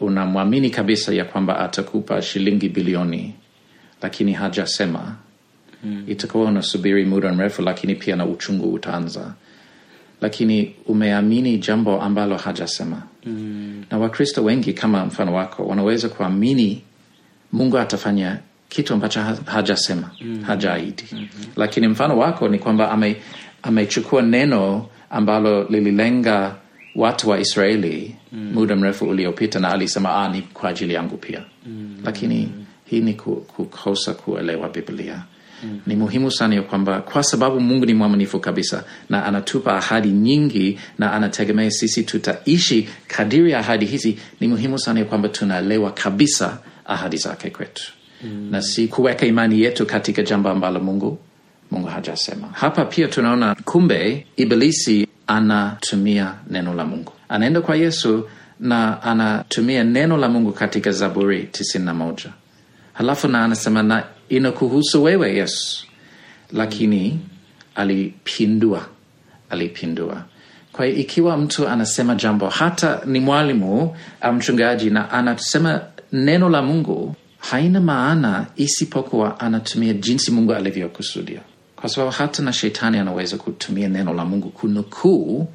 [0.01, 3.35] unamwamini kabisa ya kwamba atakupa shilingi bilioni
[4.03, 5.17] lakini hajasema
[5.83, 9.35] hmm, itakuwa unasubiri muda mrefu lakini pia na uchungu utaanza.
[10.21, 13.03] Lakini umeamini jambo ambalo hajasema.
[13.25, 13.85] Hmm.
[13.91, 16.83] na wakristo wengi kama mfano wako wanaweza kuamini
[17.53, 18.39] mungu atafanya
[18.75, 20.43] kitu ambacho hajasema mm.
[20.43, 21.47] hajaahidi mm-hmm.
[21.57, 23.17] lakini mfano wako ni kwamba ame,
[23.63, 26.55] amechukua neno ambalo lililenga
[26.95, 28.51] watu wa israeli mm.
[28.55, 31.97] muda mrefu uliopita na alisema ah, ni kwa ajili yangu pia mm.
[32.05, 32.49] lakini
[32.85, 35.23] hii ni kukosa kuelewa biblia
[35.65, 35.81] mm.
[35.87, 40.79] ni muhimu sana ya kwamba kwa sababu mungu ni mwaminifu kabisa na anatupa ahadi nyingi
[40.99, 46.59] na anategemea sisi tutaishi kadiri ya ahadi hizi ni muhimu sana ya kwamba tunaelewa kabisa
[46.85, 47.93] ahadi zake kwetu
[48.25, 48.49] mm.
[48.51, 51.19] na si kuweka imani yetu katika jambo ambalo mungu
[51.71, 52.49] mungu hajasema.
[52.53, 57.13] Hapa pia tunaona kumbe ibilisi anatumia neno la mungu.
[57.29, 58.29] Anaenda kwa yesu
[58.61, 62.31] na anatumia neno la mungu katika zaburi tisini na moja.
[62.93, 65.87] Halafu na anasema na inakuhusu wewe yesu.
[66.53, 67.21] Lakini
[67.75, 68.87] alipindua
[69.51, 70.25] alipindua.
[70.73, 75.81] Kwa hiyo ikiwa mtu anasema jambo hata ni mwalimu au mchungaji na anasema
[76.13, 77.15] neno la mungu
[77.51, 81.41] haina maana isipokuwa anatumia jinsi mungu alivyokusudia.
[81.77, 85.49] Kwa sababu hata na shetani anaweza kutumia neno la mungu kunukuu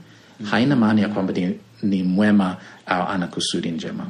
[0.51, 4.07] haina maana ya kwamba ni, ni mwema au ana kusudi njema.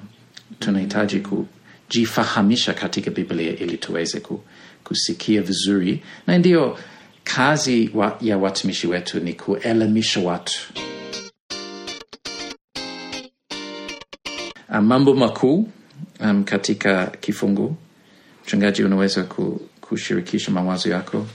[0.59, 4.41] Tunahitaji kujifahamisha katika biblia ili tuweze ku,
[4.83, 6.03] kusikia vizuri.
[6.27, 6.77] Na ndiyo
[7.23, 10.59] kazi wa, ya watumishi wetu ni kuelimisha watu.
[14.69, 15.69] Um, mambo makuu
[16.19, 17.75] um, katika kifungu.
[18.45, 21.27] Mchungaji unaweza ku, kushirikisha mawazo yako?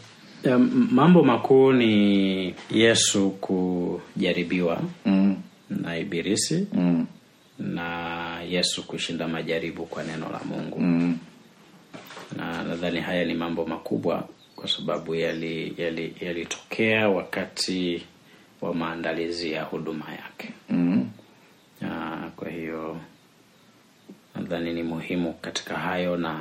[0.45, 0.59] Ya,
[0.91, 5.37] mambo makuu ni yesu kujaribiwa mm,
[5.71, 7.07] na ibilisi mm,
[7.59, 10.81] na yesu kushinda majaribu kwa neno la mungu.
[10.81, 11.19] Mm,
[12.37, 16.15] na nadhani haya ni mambo makubwa kwa sababu yalitokea yali,
[17.01, 18.03] yali wakati
[18.61, 20.53] wa maandalizi ya huduma yake.
[20.71, 21.11] Mm,
[21.83, 22.97] Ah, kwa hiyo
[24.37, 26.37] nadhani ni muhimu katika hayo na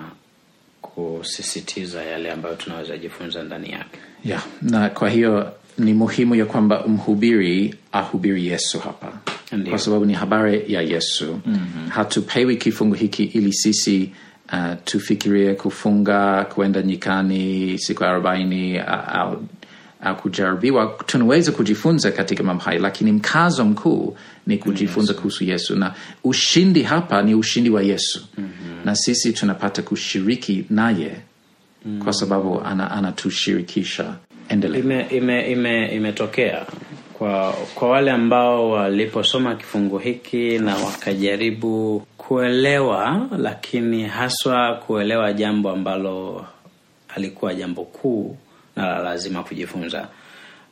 [0.82, 4.44] kusisitiza yale ambayo tunaweza jifunza ndani yake yeah.
[4.62, 9.14] na kwa hiyo ni muhimu ya kwamba mhubiri ahubiri yesu hapa
[9.52, 9.70] Ndiyo.
[9.70, 11.90] kwa sababu ni habari ya yesu mm-hmm.
[11.90, 14.12] hatupewi kifungu hiki ili sisi
[14.54, 19.44] uh, tufikirie kufunga kuenda nyikani siku arobaini uh, au
[20.04, 25.76] au kujaribiwa tunaweza kujifunza katika mambo hayo, lakini mkazo mkuu ni kujifunza kuhusu yesu.
[25.76, 28.28] Na ushindi hapa ni ushindi wa yesu.
[28.38, 28.86] Mm-hmm.
[28.86, 31.12] na sisi tunapata kushiriki naye
[31.86, 32.04] mm-hmm.
[32.04, 34.04] kwa sababu anatushirikisha.
[34.04, 34.16] Ana
[34.50, 34.80] endelea.
[34.80, 35.08] Ime,
[35.52, 36.14] ime, ime,
[37.14, 46.46] kwa kwa wale ambao waliposoma kifungu hiki na wakajaribu kuelewa lakini haswa kuelewa jambo ambalo
[47.16, 48.38] alikuwa jambo kuu
[48.76, 50.08] na la lazima kujifunza.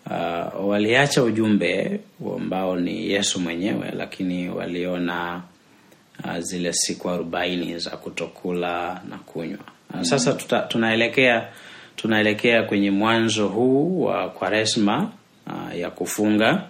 [0.06, 2.00] Uh, waliacha ujumbe
[2.38, 5.42] ambao ni yesu mwenyewe lakini waliona
[6.26, 9.60] uh, zile siku arobaini za kutokula na kunywa.
[9.94, 11.48] Uh, sasa tuta, tunaelekea
[11.96, 15.12] tunaelekea kwenye mwanzo huu wa kwaresma
[15.48, 16.64] uh, ya kufunga.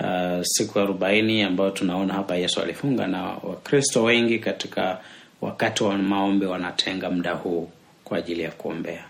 [0.00, 4.98] Uh, siku arobaini ambayo tunaona hapa yesu alifunga na wakristo wengi katika
[5.40, 7.70] wakati wa maombi wanatenga muda huu
[8.04, 9.04] kwa ajili ya kuombea.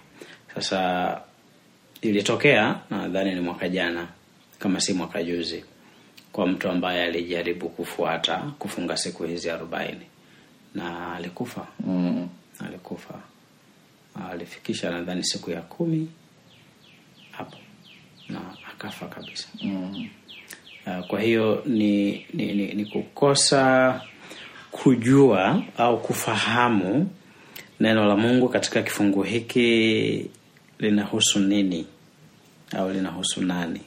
[0.54, 1.20] Sasa
[2.02, 4.08] ilitokea nadhani ni mwaka jana
[4.58, 5.64] kama si mwaka juzi
[6.32, 10.06] kwa mtu ambaye alijaribu kufuata kufunga siku hizi arobaini.
[10.74, 11.66] Na alikufa.
[11.86, 12.28] Mm.
[12.66, 13.14] alikufa.
[14.30, 16.08] Alifikisha nadhani siku ya kumi
[17.30, 17.56] hapo.
[18.28, 18.40] Na
[18.72, 19.48] akafa kabisa.
[19.62, 20.08] Mm.
[20.86, 24.00] Uh, kwa hiyo ni, ni, ni, ni kukosa
[24.70, 27.10] kujua au kufahamu
[27.80, 30.30] neno la mungu katika kifungu hiki
[30.78, 31.86] linahusu nini
[32.74, 33.80] au linahusu nani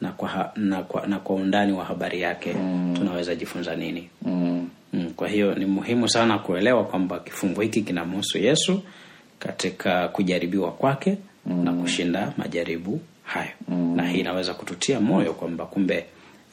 [0.00, 2.94] na kwa, ha, na kwa, na kwa undani wa habari yake mm.
[2.98, 4.68] tunaweza jifunza nini Mm.
[4.92, 8.82] Mm, kwa hiyo ni muhimu sana kuelewa kwamba kifungu hiki kinamhusu yesu
[9.38, 11.64] katika kujaribiwa kwake mm.
[11.64, 13.96] na kushinda majaribu hayo mm.
[13.96, 16.04] na hii inaweza kututia moyo kwamba kumbe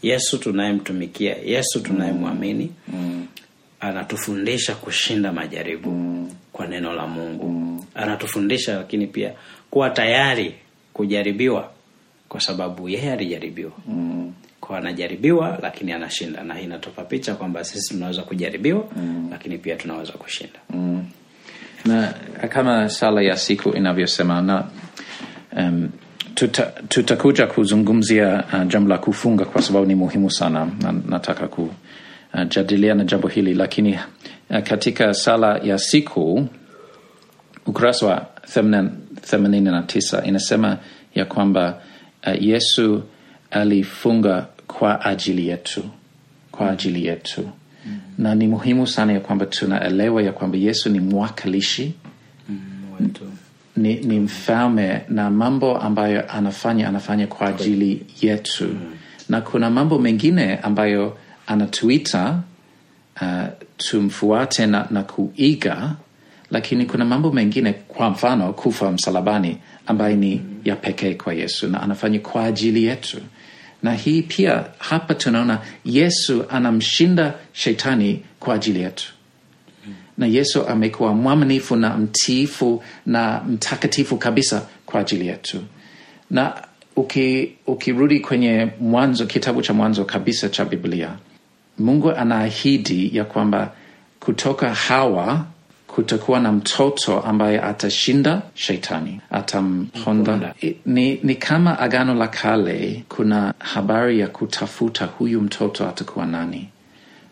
[0.04, 3.28] yesu tunayemtumikia yesu tunayemwamini mm.
[3.80, 6.32] anatufundisha kushinda majaribu mm.
[6.54, 7.84] kwa neno la mungu mm.
[7.96, 9.34] anatufundisha lakini pia
[9.70, 10.56] kuwa tayari
[10.98, 11.72] kujaribiwa
[12.30, 13.72] kwa sababu yeye alijaribiwa.
[13.88, 14.34] Mm.
[14.62, 16.44] Kwa anajaribiwa lakini anashinda.
[16.44, 19.28] Na inatupa picha kwamba sisi tunaweza kujaribiwa mm.
[19.32, 20.60] lakini pia tunaweza kushinda.
[21.86, 22.14] Na
[22.50, 24.68] kama sala ya siku inavyosema na
[25.58, 25.90] um,
[26.36, 30.66] tuta, tutakuja kuzungumzia uh, jambo la kufunga kwa sababu ni muhimu sana.
[30.82, 34.00] Na, nataka kujadiliana uh, jambo hili lakini
[34.50, 36.48] uh, katika sala ya siku
[37.66, 40.78] ukurasa wa 89 inasema
[41.16, 41.82] ya kwamba
[42.28, 43.04] uh, yesu
[43.52, 45.84] alifunga kwa ajili yetu
[46.52, 47.42] kwa ajili yetu
[47.86, 48.00] mm.
[48.18, 51.94] na ni muhimu sana ya kwamba tunaelewa ya kwamba yesu ni mwakilishi
[53.02, 53.24] Wetu.
[53.78, 58.94] ni, ni mfalme na mambo ambayo anafanya anafanya kwa ajili yetu mm.
[59.30, 62.40] na kuna mambo mengine ambayo anatuita
[63.22, 63.44] uh,
[63.78, 65.96] tumfuate na, na kuiga
[66.52, 69.58] lakini kuna mambo mengine kwa mfano kufa msalabani
[69.88, 73.18] ambaye ni ya pekee kwa yesu na anafanya kwa ajili yetu.
[73.84, 79.14] Na hii pia hapa tunaona yesu anamshinda shetani kwa ajili yetu.
[80.18, 85.64] Na yesu amekuwa mwaminifu na mtiifu na mtakatifu kabisa kwa ajili yetu.
[86.32, 86.64] Na
[86.96, 91.10] uki, ukirudi kwenye mwanzo kitabu cha mwanzo kabisa cha biblia
[91.80, 93.72] mungu anaahidi ya kwamba
[94.20, 95.46] kutoka hawa
[95.98, 100.54] kutakuwa na mtoto ambaye atashinda sheitani atamponda.
[100.86, 106.70] Ni, ni kama agano la kale kuna habari ya kutafuta huyu mtoto atakuwa nani.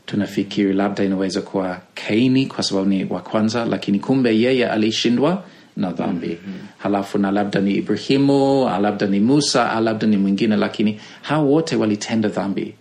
[0.06, 5.44] Tunafikiri labda inaweza kuwa kaini kwa sababu ni wa kwanza lakini kumbe yeye alishindwa
[5.78, 6.28] na dhambi.
[6.28, 6.68] Mm-hmm.
[6.78, 12.30] halafu na labda ni ibrahimu labda ni musa labda ni mwingine lakini hao wote walitenda
[12.30, 12.74] dhambi.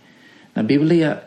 [0.55, 1.17] Na biblia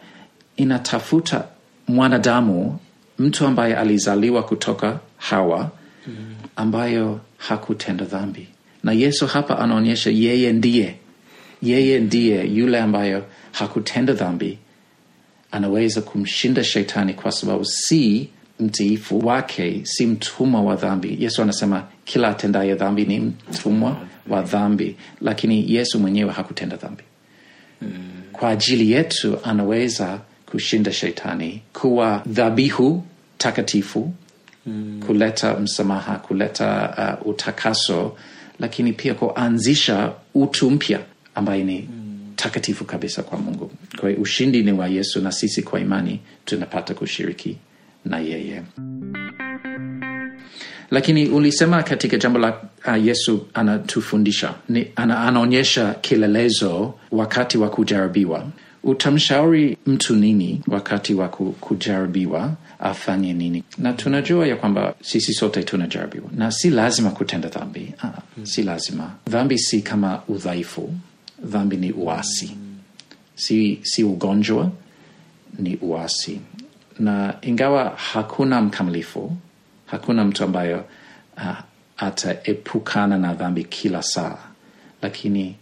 [0.56, 1.44] inatafuta
[1.88, 2.78] mwanadamu
[3.18, 5.70] mtu ambaye alizaliwa kutoka hawa
[6.56, 8.48] ambayo hakutenda dhambi.
[8.84, 10.94] Na yesu hapa anaonyesha yeye ndiye.
[11.62, 14.58] Yeye ndiye yule ambayo hakutenda dhambi.
[15.50, 18.28] Anaweza kumshinda shetani kwa sababu si
[18.60, 21.16] mtiifu wake si mtumwa wa dhambi.
[21.20, 23.96] Yesu anasema kila atendaye dhambi ni mtumwa
[24.28, 24.96] wa dhambi.
[25.20, 27.02] Lakini yesu mwenyewe hakutenda dhambi.
[28.32, 33.04] Kwa ajili yetu anaweza kushinda shetani kuwa dhabihu
[33.38, 34.12] takatifu
[34.66, 35.02] mm.
[35.06, 38.16] kuleta msamaha kuleta uh, utakaso
[38.58, 41.00] lakini pia kuanzisha utu mpya
[41.34, 42.32] ambaye ni mm.
[42.36, 46.94] takatifu kabisa kwa mungu kwa hiyo ushindi ni wa yesu na sisi kwa imani tunapata
[46.94, 47.56] kushiriki
[48.04, 48.62] na yeye
[50.90, 54.54] lakini ulisema katika jambo la uh, yesu anatufundisha
[54.96, 58.44] ana, anaonyesha kielelezo wakati wa kujaribiwa
[58.82, 63.64] utamshauri mtu nini wakati wa kujaribiwa afanye nini?
[63.78, 66.26] Na tunajua ya kwamba sisi sote tunajaribiwa.
[66.36, 67.94] Na si lazima kutenda dhambi.
[68.02, 68.12] Ah,
[68.42, 69.14] si lazima.
[69.30, 70.94] Dhambi si kama udhaifu.
[71.44, 72.56] Dhambi ni uasi.
[73.34, 74.70] Si, si ugonjwa
[75.58, 76.40] ni uasi.
[76.98, 79.36] Na ingawa hakuna mkamilifu
[79.86, 80.84] hakuna mtu ambayo
[81.36, 81.56] uh,
[81.96, 84.38] ataepukana na dhambi kila saa
[85.02, 85.56] lakini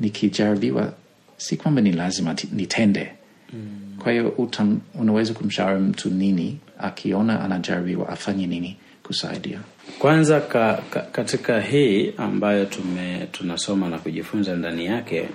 [0.00, 0.92] nikijaribiwa
[1.36, 3.12] si kwamba ni lazima nitende
[3.52, 3.96] mm.
[3.98, 4.50] kwa hiyo
[4.94, 9.60] unaweza kumshauri mtu nini akiona anajaribiwa afanye nini kusaidia
[9.98, 15.28] kwanza ka, ka, katika hii ambayo tume tunasoma na kujifunza ndani yake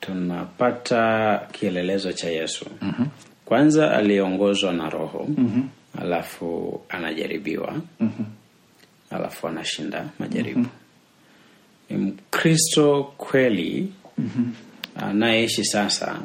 [0.00, 3.06] tunapata kielelezo cha yesu mm-hmm.
[3.44, 5.68] kwanza aliongozwa na roho mm-hmm.
[6.02, 8.26] alafu anajaribiwa mm-hmm.
[9.10, 10.58] alafu anashinda majaribu
[11.90, 12.06] mm-hmm.
[12.06, 14.52] mkristo kweli mm-hmm.
[14.96, 16.20] Anayeishi sasa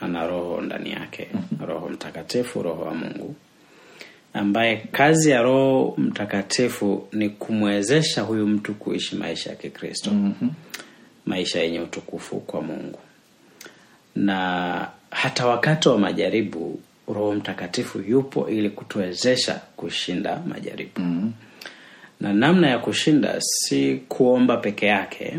[0.00, 1.28] ana roho ndani yake
[1.66, 3.34] roho mtakatifu roho wa mungu
[4.34, 10.50] ambaye kazi ya roho mtakatifu ni kumwezesha huyu mtu kuishi maisha ya kikristo mm-hmm.
[11.26, 12.98] maisha yenye utukufu kwa mungu
[14.16, 21.32] na hata wakati wa majaribu roho mtakatifu yupo ili kutuwezesha kushinda majaribu mm-hmm.
[22.20, 25.38] na namna ya kushinda si kuomba peke yake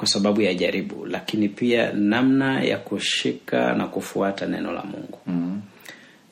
[0.00, 5.18] kwa sababu ya jaribu lakini pia namna ya kushika na kufuata neno la mungu.
[5.26, 5.60] Mm-hmm.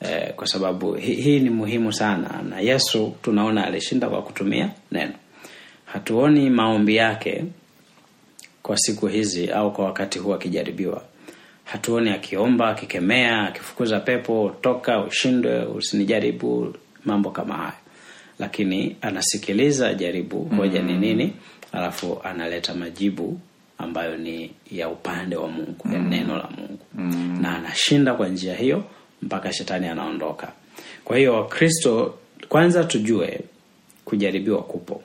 [0.01, 5.13] Eh, kwa sababu hii, hi ni muhimu sana na yesu tunaona alishinda kwa kutumia neno.
[5.85, 7.43] Hatuoni maombi yake
[8.63, 11.03] kwa siku hizi au kwa wakati huu akijaribiwa.
[11.63, 16.73] Hatuoni akiomba akikemea akifukuza pepo toka ushindwe usinijaribu
[17.05, 17.73] mambo kama hayo.
[18.39, 21.33] Lakini anasikiliza jaribu hoja ni nini
[21.71, 23.39] alafu analeta majibu
[23.79, 26.79] ambayo ni ya upande wa mungu ya neno la mungu
[27.41, 28.83] na anashinda kwa njia hiyo
[29.21, 30.51] mpaka shetani anaondoka
[31.05, 32.15] kwa hiyo wakristo
[32.49, 33.39] kwanza tujue
[34.05, 35.03] kujaribiwa kupo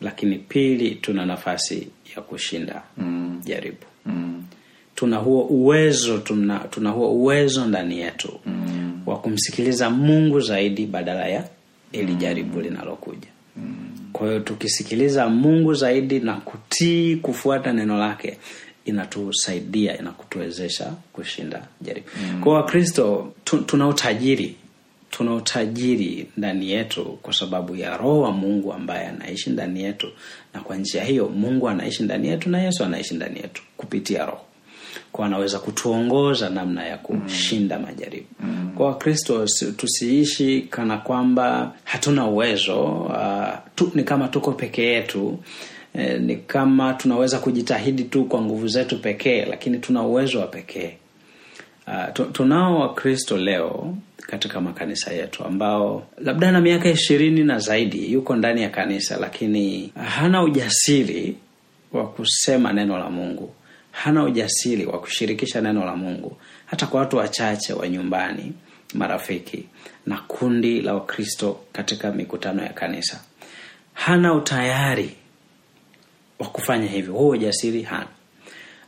[0.00, 3.40] lakini pili tuna nafasi ya kushinda mm.
[3.44, 3.76] jaribu
[4.06, 4.44] mm.
[4.94, 9.02] tuna huo uwezo tuna, tuna huo uwezo ndani yetu mm.
[9.06, 11.48] wa kumsikiliza mungu zaidi badala ya
[11.92, 13.35] ili jaribu linalokuja mm.
[14.12, 18.38] Kwa hiyo tukisikiliza mungu zaidi na kutii kufuata neno lake
[18.84, 22.06] inatusaidia inakutuwezesha kushinda jaribu.
[22.22, 22.40] Mm.
[22.40, 24.56] kwa wakristo tu, tuna utajiri
[25.10, 30.08] tuna utajiri ndani yetu kwa sababu ya roho wa mungu ambaye anaishi ndani yetu.
[30.54, 34.40] Na kwa njia hiyo mungu anaishi ndani yetu na yesu anaishi ndani yetu kupitia roho
[35.16, 38.26] kwa anaweza kutuongoza namna ya kushinda majaribu.
[38.40, 38.70] Mm.
[38.76, 39.46] kwa wakristo
[39.76, 45.38] tusiishi kana kwamba hatuna uwezo uh, tu, ni kama tuko peke yetu
[45.94, 50.96] eh, ni kama tunaweza kujitahidi tu kwa nguvu zetu pekee lakini tuna uwezo wa pekee.
[51.86, 53.96] Uh, tu- tunao wakristo leo
[54.26, 59.92] katika makanisa yetu ambao labda na miaka ishirini na zaidi yuko ndani ya kanisa lakini
[60.04, 61.36] hana ujasiri
[61.92, 63.50] wa kusema neno la mungu
[64.02, 66.36] hana ujasiri wa kushirikisha neno la mungu
[66.66, 68.52] hata kwa watu wachache wa nyumbani
[68.94, 69.64] marafiki
[70.06, 73.20] na kundi la wakristo katika mikutano ya kanisa.
[73.94, 75.10] Hana utayari
[76.38, 77.14] wa kufanya hivyo.
[77.14, 78.06] Huo ujasiri hana.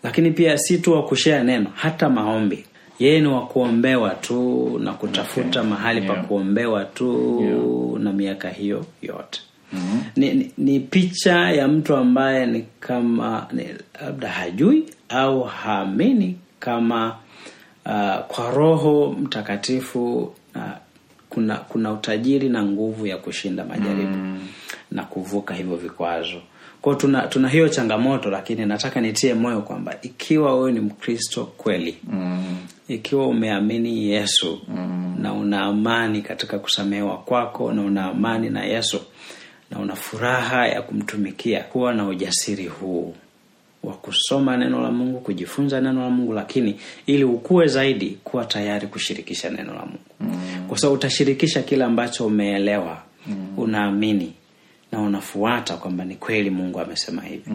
[0.03, 2.65] Lakini pia si tu wa kushea neno hata maombi.
[2.99, 5.71] Yeye ni wa kuombewa tu na kutafuta Okay.
[5.71, 9.41] mahali pa kuombewa tu na miaka hiyo yote.
[9.73, 10.03] Mm-hmm.
[10.17, 13.65] ni, ni, ni picha ya mtu ambaye ni kama ni,
[14.03, 17.17] labda hajui au haamini kama
[17.87, 20.19] uh, kwa roho mtakatifu
[20.55, 20.63] uh,
[21.29, 24.49] kuna kuna utajiri na nguvu ya kushinda majaribu mm.
[24.91, 26.39] na kuvuka hivyo vikwazo
[26.83, 31.99] kwao tuna, tuna hiyo changamoto lakini nataka nitie moyo kwamba ikiwa wewe ni mkristo kweli
[32.13, 32.57] mm.
[32.89, 35.17] ikiwa umeamini yesu mm.
[35.19, 39.01] na una amani katika kusamehewa kwako na una amani na yesu
[39.71, 43.15] na una furaha ya kumtumikia kuwa na ujasiri huu
[43.83, 46.77] wa kusoma neno la mungu kujifunza neno la mungu lakini
[47.07, 50.65] ili ukue zaidi kuwa tayari kushirikisha neno la mungu mm.
[50.69, 53.47] kwa sababu utashirikisha kile ambacho umeelewa mm.
[53.57, 54.33] unaamini
[54.93, 57.51] na unafuata kwamba ni kweli mungu amesema hivi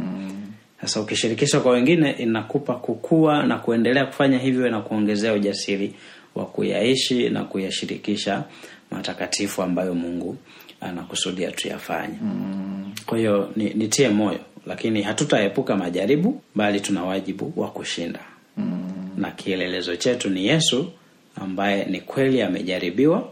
[0.82, 5.94] sasa ukishirikisha kwa wengine inakupa kukua na kuendelea kufanya hivyo na kuongezea ujasiri
[6.36, 8.44] wa kuyaishi na kuyashirikisha
[8.92, 10.38] matakatifu ambayo mungu
[10.82, 12.92] anakusudia tuyafanye mm.
[13.06, 18.20] kwa hiyo ni- nitie moyo lakini hatutaepuka majaribu bali tuna wajibu wa kushinda.
[18.58, 18.80] Mm.
[19.18, 20.92] na kielelezo chetu ni yesu
[21.36, 23.30] ambaye ni kweli amejaribiwa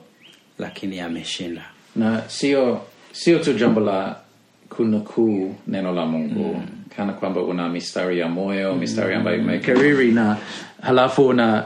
[0.59, 1.61] lakini ameshinda.
[1.95, 4.15] Na sio sio tu jambo la
[4.69, 6.53] kunukuu neno la mungu.
[6.55, 6.65] Mm.
[6.95, 10.37] kana kwamba una mistari ya moyo mistari ambayo imekariri na
[10.81, 11.63] halafu una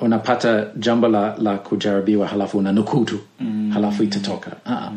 [0.00, 3.20] unapata jambo la, la kujaribiwa halafu una nukuu tu.
[3.40, 3.70] Mm.
[3.74, 4.50] halafu itatoka.
[4.66, 4.92] Uh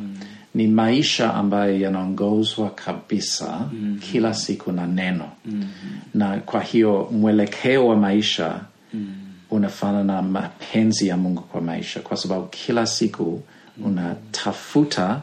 [0.56, 4.00] ni maisha ambayo yanaongozwa kabisa mm.
[4.12, 5.68] kila siku na neno mm.
[6.14, 8.62] na kwa hiyo mwelekeo wa maisha
[8.94, 9.16] mm.
[9.52, 13.42] unafana na mapenzi ya mungu kwa maisha kwa sababu kila siku
[13.86, 15.22] unatafuta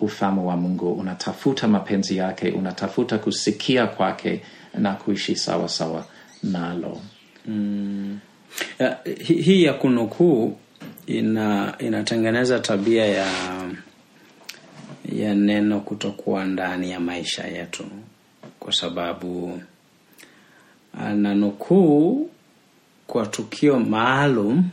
[0.00, 4.42] ufamo wa mungu unatafuta mapenzi yake unatafuta kusikia kwake
[4.78, 6.04] na kuishi sawa sawa
[6.42, 7.00] nalo
[9.24, 10.56] hi- hii ya kunukuu
[11.06, 13.26] ina inatengeneza tabia ya
[15.12, 17.84] ya neno kutokuwa ndani ya maisha yetu.
[18.60, 19.60] Kwa sababu
[21.00, 22.30] ananukuu
[23.06, 24.64] kwa tukio maalum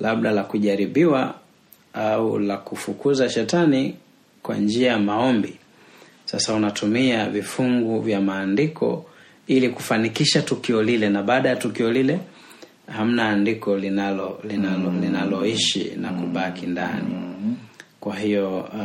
[0.00, 1.34] labda la kujaribiwa
[1.94, 3.96] au la kufukuza shetani
[4.42, 5.56] kwa njia ya maombi.
[6.24, 9.06] Sasa unatumia vifungu vya maandiko
[9.46, 12.20] ili kufanikisha tukio lile na baada ya tukio lile
[12.86, 15.00] hamna andiko linalo linalo mm.
[15.00, 17.14] linaloishi na kubaki ndani
[18.02, 18.78] kwa hiyo uh,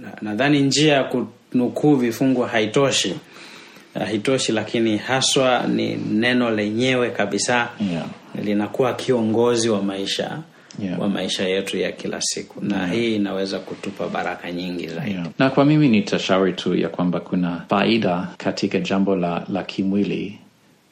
[0.00, 3.14] na- nadhani njia ya kunukuu vifungu haitoshi
[3.94, 8.06] haitoshi lakini haswa ni neno lenyewe kabisa Yeah.
[8.44, 10.38] linakuwa kiongozi wa maisha
[10.82, 11.00] Yeah.
[11.00, 15.26] wa maisha yetu ya kila siku na hii inaweza kutupa baraka nyingi zaidi Yeah.
[15.38, 20.38] na kwa mimi nitashauri tu ya kwamba kuna faida katika jambo la, la kimwili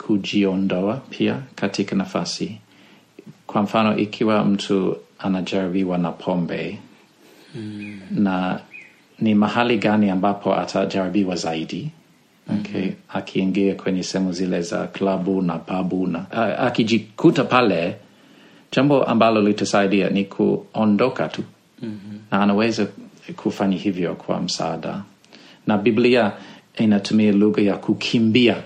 [0.07, 2.59] kujiondoa pia katika nafasi
[3.46, 6.78] kwa mfano ikiwa mtu anajaribiwa na pombe
[7.55, 8.00] mm.
[8.11, 8.61] na
[9.18, 11.90] ni mahali gani ambapo atajaribiwa zaidi
[12.50, 12.80] okay.
[12.80, 12.94] mm-hmm.
[13.09, 17.96] akiingia kwenye sehemu zile za klabu na pabu na akijikuta pale
[18.72, 21.42] jambo ambalo litasaidia ni kuondoka tu
[21.82, 22.18] mm-hmm.
[22.30, 22.86] na anaweza
[23.36, 25.02] kufanya hivyo kwa msaada
[25.66, 26.32] na biblia
[26.78, 28.57] inatumia lugha ya kukimbia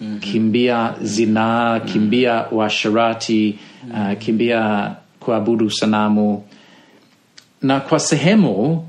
[0.00, 0.20] mm-hmm.
[0.20, 2.58] kimbia zinaa kimbia mm-hmm.
[2.58, 4.12] washarati mm-hmm.
[4.12, 6.42] uh, kimbia kuabudu sanamu
[7.64, 8.86] na kwa sehemu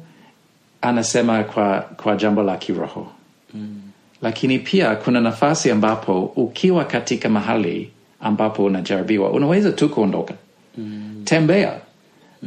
[0.82, 3.08] anasema kwa, kwa jambo la kiroho.
[3.54, 3.82] Mm.
[4.22, 7.90] lakini pia kuna nafasi ambapo ukiwa katika mahali
[8.22, 10.34] ambapo unajaribiwa unaweza tu kuondoka.
[10.78, 11.22] Mm.
[11.24, 11.74] tembea.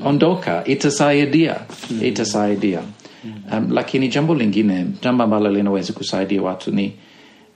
[0.05, 0.65] Ondoka.
[0.65, 1.57] Itasaidia.
[1.91, 2.05] Mm.
[2.05, 2.81] itasaidia.
[3.53, 6.93] Um, lakini jambo lingine jambo ambalo linaweza kusaidia watu ni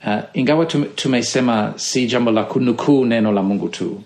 [0.07, 0.65] uh, ingawa
[0.95, 4.01] tumesema si jambo la kunukuu neno la mungu tu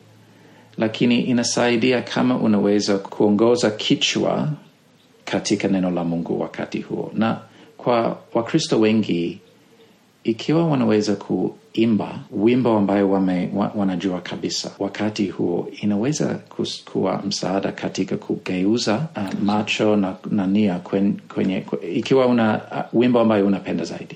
[0.78, 4.50] lakini inasaidia kama unaweza kuongoza kichwa
[5.26, 7.12] katika neno la mungu wakati huo.
[7.16, 7.38] Na
[7.78, 9.40] kwa wakristo wengi
[10.24, 17.72] ikiwa wanaweza kuimba wimbo ambayo wame, wa, wanajua kabisa wakati huo inaweza kus- kuwa msaada
[17.72, 21.64] katika kugeuza uh, macho na, na nia kwenye, kwenye
[21.96, 24.16] ikiwa una uh, wimbo ambayo unapenda zaidi.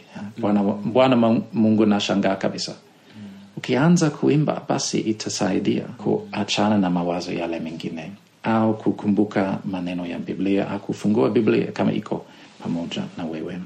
[0.86, 1.18] Bwana
[1.54, 2.76] mungu nashangaa kabisa
[3.62, 8.12] ukianza kuimba basi itasaidia kuachana na mawazo yale mengine.
[8.44, 12.26] Au kukumbuka maneno ya biblia au kufungua biblia kama iko
[12.64, 13.60] pamoja na wewe.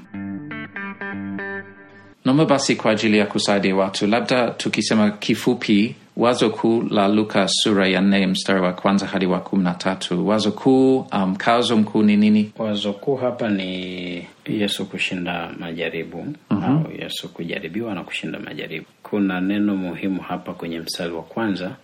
[2.24, 7.88] Naomba basi kwa ajili ya kusaidia watu labda tukisema kifupi wazo kuu la luka sura
[7.88, 10.28] ya nne mstari wa kwanza hadi wa kumi na tatu.
[10.28, 12.52] Wazo kuu mkazo um, mkuu ni nini?
[12.58, 16.76] Wazo kuu hapa ni yesu kushinda majaribu mm-hmm.
[16.86, 21.76] au yesu kujaribiwa na kushinda majaribu kuna neno muhimu hapa kwenye mstari wa kwanza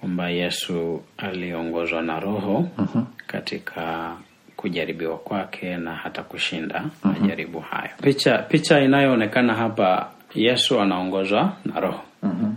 [0.00, 3.06] kwamba yesu aliongozwa na roho mm-hmm.
[3.26, 4.16] katika
[4.56, 7.22] kujaribiwa kwake na hata kushinda mm-hmm.
[7.22, 12.56] majaribu hayo picha picha inayoonekana hapa yesu anaongozwa na roho mm-hmm.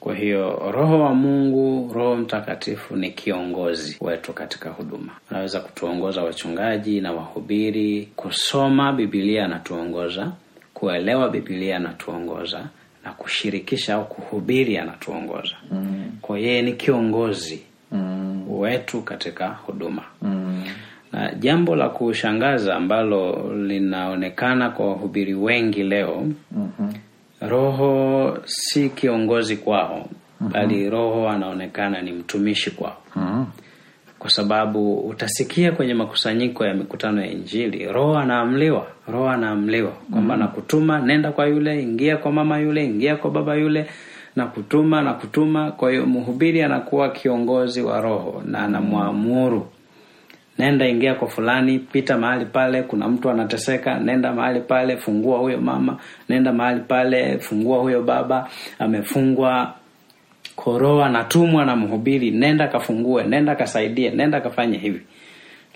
[0.00, 7.00] kwa hiyo roho wa mungu roho mtakatifu ni kiongozi wetu katika huduma anaweza kutuongoza wachungaji
[7.00, 10.32] na wahubiri kusoma bibilia anatuongoza
[10.74, 12.66] kuelewa bibilia anatuongoza
[13.04, 16.12] na kushirikisha au kuhubiri anatuongoza mm.
[16.22, 18.44] kwa yeye ni kiongozi mm.
[18.58, 20.64] wetu katika huduma mm.
[21.12, 26.94] na jambo la kushangaza ambalo linaonekana kwa wahubiri wengi leo mm-hmm.
[27.40, 29.96] roho si kiongozi kwao
[30.40, 30.52] mm-hmm.
[30.52, 33.46] bali roho anaonekana ni mtumishi kwao mm-hmm
[34.18, 40.40] kwa sababu utasikia kwenye makusanyiko ya mikutano ya injili roho anaamliwa roho anaamliwa kwamba mm.
[40.40, 43.86] nakutuma nenda kwa yule ingia kwa mama yule ingia kwa baba yule
[44.36, 45.70] nakutuma, nakutuma.
[45.70, 49.66] kwa hiyo mhubiri anakuwa kiongozi wa roho na anamwamuru
[50.58, 55.60] nenda ingia kwa fulani pita mahali pale kuna mtu anateseka nenda mahali pale fungua huyo
[55.60, 55.96] mama
[56.28, 58.48] nenda mahali pale fungua huyo baba
[58.78, 59.74] amefungwa
[60.64, 65.00] koroa anatumwa na mhubiri nenda kafungue nenda kasaidie nenda kafanye hivi.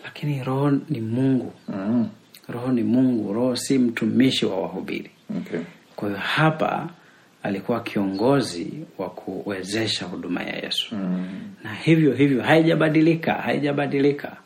[0.05, 1.53] Lakini roho ni mungu.
[1.69, 2.09] Mm.
[2.49, 5.11] roho ni mungu roho si mtumishi wa wahubiri.
[5.37, 5.61] Okay.
[5.97, 6.89] kwa hiyo hapa
[7.43, 10.95] alikuwa kiongozi wa kuwezesha huduma ya yesu.
[10.95, 11.27] Mm.
[11.65, 14.37] na hivyo hivyo haijabadilika haijabadilika.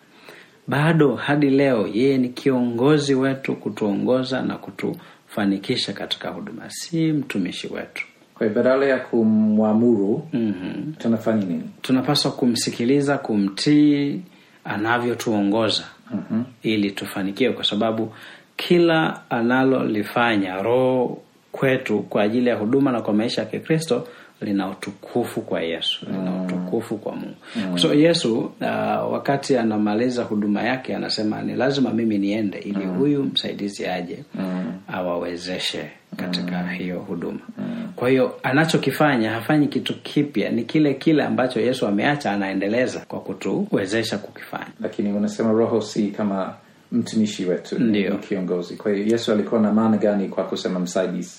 [0.67, 6.71] Bado hadi leo yeye ni kiongozi wetu kutuongoza na kutufanikisha katika huduma.
[6.71, 8.07] Si mtumishi wetu
[8.39, 10.93] kwa hiyo badala ya kumwamuru mm-hmm.
[10.99, 14.21] tunafanya nini tunapaswa kumsikiliza kumtii
[14.65, 16.45] anavyotuongoza mm-hmm.
[16.63, 18.13] ili tufanikiwe kwa sababu
[18.57, 21.19] kila analolifanya roho
[21.53, 24.09] kwetu kwa ajili ya huduma na kwa maisha ya kikristo
[24.41, 27.79] lina utukufu kwa yesu lina utukufu kwa mungu mm.
[27.79, 32.99] so yesu uh, wakati anamaliza huduma yake anasema ni lazima mimi niende ili mm.
[32.99, 34.73] huyu msaidizi aje mm.
[34.89, 36.69] awawezeshe katika mm.
[36.69, 37.93] hiyo huduma mm.
[37.97, 44.19] kwa hiyo anachokifanya hafanyi kitu kipya ni kile kile ambacho yesu ameacha anaendeleza kwa kutuwezesha
[44.19, 46.55] kukifanya lakini unasema roho si kama
[46.93, 48.17] mtumishi wetu Ndiyo.
[48.19, 51.37] kiongozi kwa hiyo yesu alikuwa na maana gani kwa kusema msaidizi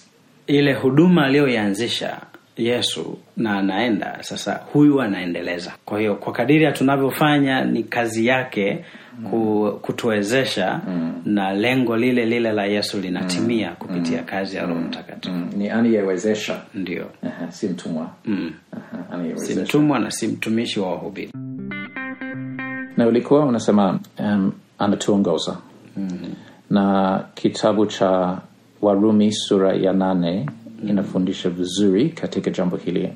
[0.47, 2.17] ile huduma aliyoianzisha
[2.57, 4.17] yesu na anaenda.
[4.21, 5.73] Sasa huyu anaendeleza.
[5.85, 8.85] Kwa hiyo kwa kadiri tunavyofanya ni kazi yake
[9.29, 11.13] ku, kutuwezesha mm.
[11.25, 15.33] na lengo lile lile la yesu linatimia kupitia kazi ya roho mtakatifu.
[15.35, 15.49] Mm.
[15.57, 17.05] ni aniyewezesha ndio.
[17.49, 18.09] Si mtumwa.
[18.25, 18.51] Mm.
[19.35, 21.31] Si mtumwa na si mtumishi wa wahubiri.
[22.97, 25.57] Na ulikuwa unasema um, anatuongoza
[25.97, 26.33] mm-hmm.
[26.69, 28.37] na kitabu cha
[28.81, 30.45] warumi sura ya nane
[30.89, 33.09] inafundisha vizuri katika jambo hili.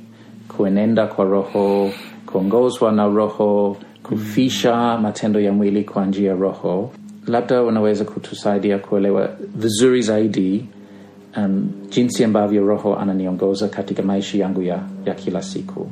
[0.58, 1.92] Kuenenda kwa roho
[2.26, 6.92] kuongozwa na roho kufisha matendo ya mwili kwa njia ya roho.
[7.28, 10.66] Labda unaweza kutusaidia kuelewa vizuri zaidi
[11.38, 15.90] um, jinsi ambavyo roho ananiongoza katika maisha yangu ya, ya kila siku.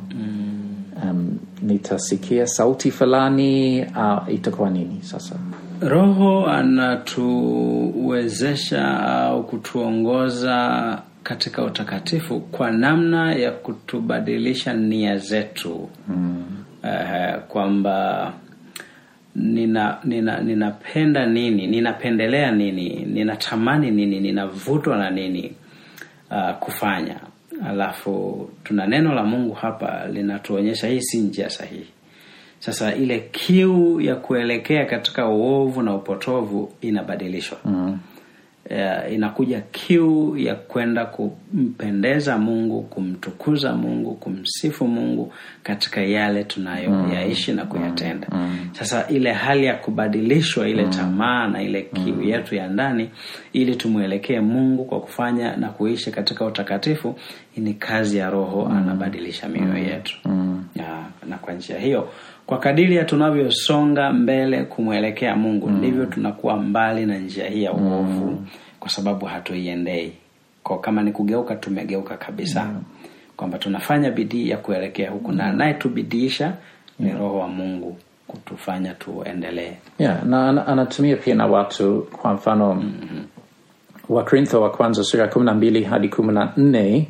[1.03, 5.35] Um, nitasikia sauti fulani uh, itakuwa nini sasa?
[5.81, 10.97] Roho anatuwezesha au kutuongoza
[11.29, 16.45] katika utakatifu kwa namna ya kutubadilisha nia zetu mm.
[16.83, 18.33] uh, kwamba
[19.35, 25.53] nina nina ninapenda nini ninapendelea nini ninatamani nini ninavutwa na nini
[26.31, 27.15] uh, kufanya
[27.67, 31.87] alafu tuna neno la mungu hapa linatuonyesha hii si njia sahihi
[32.59, 37.99] sasa ile kiu ya kuelekea katika uovu na upotovu inabadilishwa mm.
[38.71, 47.65] Uh, inakuja kiu ya kwenda kumpendeza mungu kumtukuza mungu kumsifu mungu katika yale tunayoyaishi na
[47.65, 48.27] kuyatenda.
[48.71, 53.09] sasa ile hali ya kubadilishwa ile tamaa na ile kiu yetu ya ndani
[53.53, 57.15] ili tumwelekee mungu kwa kufanya na kuishi katika utakatifu
[57.59, 60.17] ni kazi ya roho anabadilisha mioyo yetu.
[60.75, 62.09] Ya, na kwa njia hiyo
[62.49, 68.43] kwa kadiri ya tunavyosonga mbele kumwelekea mungu ndivyo tunakuwa mbali na njia hii ya uovu.
[68.79, 70.11] Kwa sababu hatuiendei.
[70.63, 72.69] Kwa kama ni kugeuka tumegeuka kabisa.
[73.37, 76.53] Kwamba tunafanya bidii ya kuelekea huku na anayetubidiisha
[76.99, 77.97] ni roho wa mungu
[78.27, 79.71] kutufanya tuendelee.
[79.99, 83.25] Yeah, na anatumia pia na watu kwa mfano mm-hmm.
[84.09, 87.07] wakorintho wa kwanza sura ya kumi na mbili hadi kumi na nne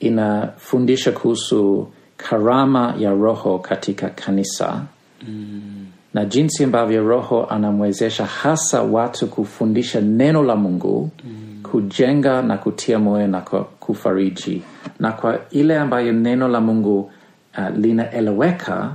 [0.00, 4.82] inafundisha kuhusu karama ya roho katika kanisa
[5.28, 5.86] mm.
[6.14, 11.62] na jinsi ambavyo roho anamwezesha hasa watu kufundisha neno la mungu mm.
[11.62, 13.40] kujenga na kutia moyo na
[13.80, 14.62] kufariji
[15.00, 17.10] na kwa ile ambayo neno la mungu
[17.58, 18.92] uh, linaeleweka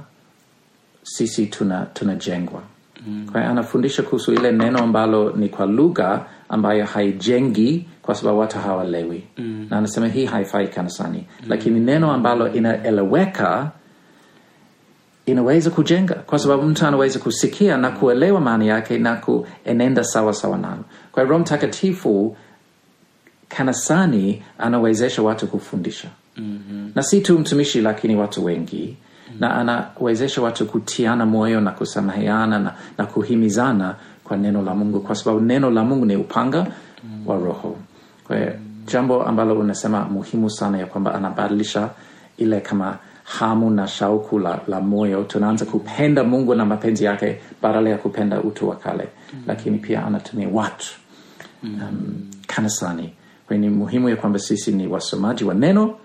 [1.03, 2.61] sisi tuna tunajengwa
[3.07, 3.27] mm.
[3.31, 9.23] kwa anafundisha kuhusu ile neno ambalo ni kwa lugha ambayo haijengi kwa sababu watu hawalewi
[9.37, 9.67] mm.
[9.69, 11.45] na anasema hii haifai kanisani mm.
[11.49, 13.71] lakini neno ambalo inaeleweka
[15.25, 20.57] inaweza kujenga kwa sababu mtu anaweza kusikia na kuelewa maana yake na kuenenda sawa sawa
[20.57, 22.35] nalo kwa hiyo roho mtakatifu
[23.49, 26.91] kanisani anawezesha watu kufundisha mm-hmm.
[26.95, 29.39] na si tu mtumishi lakini watu wengi mm-hmm.
[29.39, 35.15] na anawezesha watu kutiana moyo na kusameheana na, na kuhimizana kwa neno la mungu kwa
[35.15, 37.27] sababu neno la mungu ni upanga mm-hmm.
[37.27, 37.70] wa roho
[38.31, 38.53] kwa hiyo
[38.85, 41.89] jambo ambalo unasema muhimu sana ya kwamba anabadilisha
[42.37, 45.23] ile kama hamu na shauku la, la moyo.
[45.23, 49.03] Tunaanza kupenda mungu na mapenzi yake badala ya kupenda utu wa kale.
[49.03, 49.43] Mm-hmm.
[49.47, 50.87] lakini pia anatumia watu
[51.63, 53.13] um, kanisani.
[53.49, 55.95] Ni muhimu ya kwamba sisi ni wasomaji wa neno.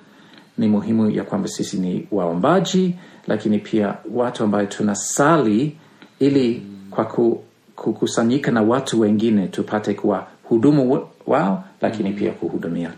[0.59, 2.95] Ni muhimu ya kwamba sisi ni waombaji.
[3.27, 5.77] Lakini pia watu ambayo tunasali
[6.18, 7.43] ili kwa ku,
[7.77, 12.91] kukusanyika na watu wengine tupate kuwa hudumu wao lakini pia kuhudumia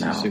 [0.00, 0.24] nao.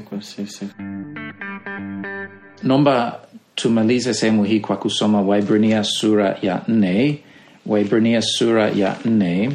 [2.64, 3.20] naomba
[3.56, 7.20] tumalize sehemu hii kwa kusoma waibrania sura ya nne.
[7.66, 9.52] Waibrania sura ya nne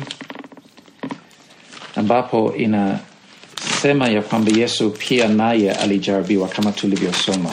[1.96, 7.50] ambapo inasema ya kwamba yesu pia naye alijaribiwa kama tulivyosoma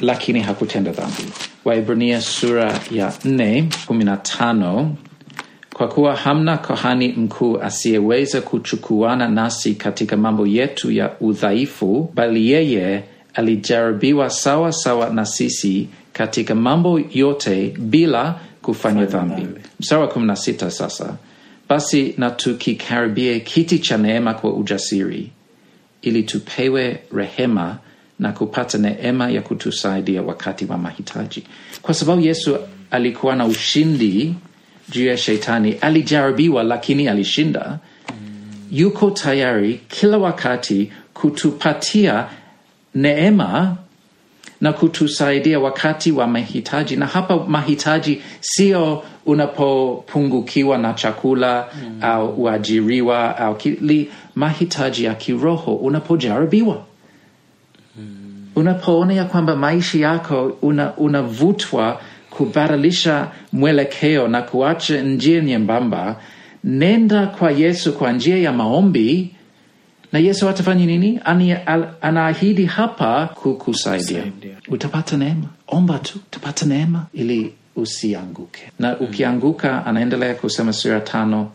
[0.00, 1.22] lakini hakutenda dhambi.
[1.64, 4.96] Waibrania sura ya nne kumi na tano
[5.80, 13.04] kwa kuwa hamna kohani mkuu asiyeweza kuchukuana nasi katika mambo yetu ya udhaifu bali yeye
[13.34, 19.46] alijaribiwa sawa sawa na sisi katika mambo yote bila kufanya dhambi.
[19.80, 20.36] Mstari wa
[20.70, 21.16] sasa.
[21.68, 25.30] Basi na tukikaribie kiti cha neema kwa ujasiri
[26.02, 27.76] ili tupewe rehema
[28.18, 31.42] na kupata neema ya kutusaidia wakati wa mahitaji.
[31.82, 32.56] Kwa sababu yesu
[32.90, 34.34] alikuwa na ushindi
[34.90, 37.78] juu ya shetani alijaribiwa lakini alishinda.
[38.72, 42.26] Yuko tayari kila wakati kutupatia
[42.94, 43.76] neema
[44.60, 46.96] na kutusaidia wakati wa mahitaji.
[46.96, 51.98] Na hapa mahitaji sio unapopungukiwa na chakula mm.
[52.02, 56.84] au uajiriwa au kili, mahitaji ya kiroho unapojaribiwa.
[58.56, 62.00] Unapoona ya kwamba maisha yako una- unavutwa
[62.30, 66.16] kubadilisha mwelekeo na kuacha njia nyembamba.
[66.64, 69.30] Nenda kwa yesu kwa njia ya maombi.
[70.12, 71.20] Na yesu atafanya nini?
[72.00, 74.22] Anaahidi hapa kukusaidia.
[74.68, 75.46] Utapata neema.
[75.68, 78.62] Omba tu utapata neema ili usianguke.
[78.78, 81.50] Na ukianguka anaendelea kusema sura tano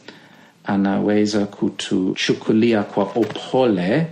[0.66, 4.08] anaweza kutuchukulia kwa upole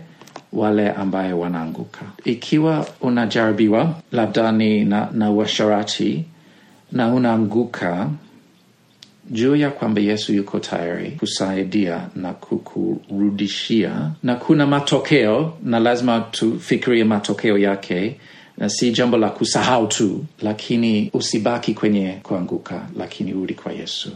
[0.53, 1.99] wale ambaye wanaanguka.
[2.26, 6.26] Ikiwa unajaribiwa labda ni na, na washarati
[6.93, 8.09] na unaanguka
[9.29, 14.11] juu ya kwamba yesu yuko tayari kusaidia na kukurudishia.
[14.23, 18.15] Na kuna matokeo na lazima tufikirie matokeo yake
[18.57, 24.11] na si jambo la kusahau tu lakini usibaki kwenye kuanguka lakini uri kwa yesu.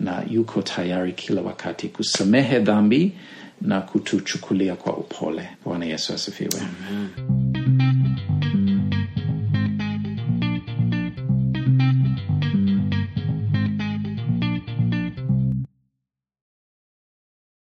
[0.00, 3.12] Na yuko tayari kila wakati kusamehe dhambi
[3.60, 5.48] na kutuchukulia kwa upole.
[5.64, 6.60] Bwana yesu asifiwe.
[6.60, 7.83] Amen.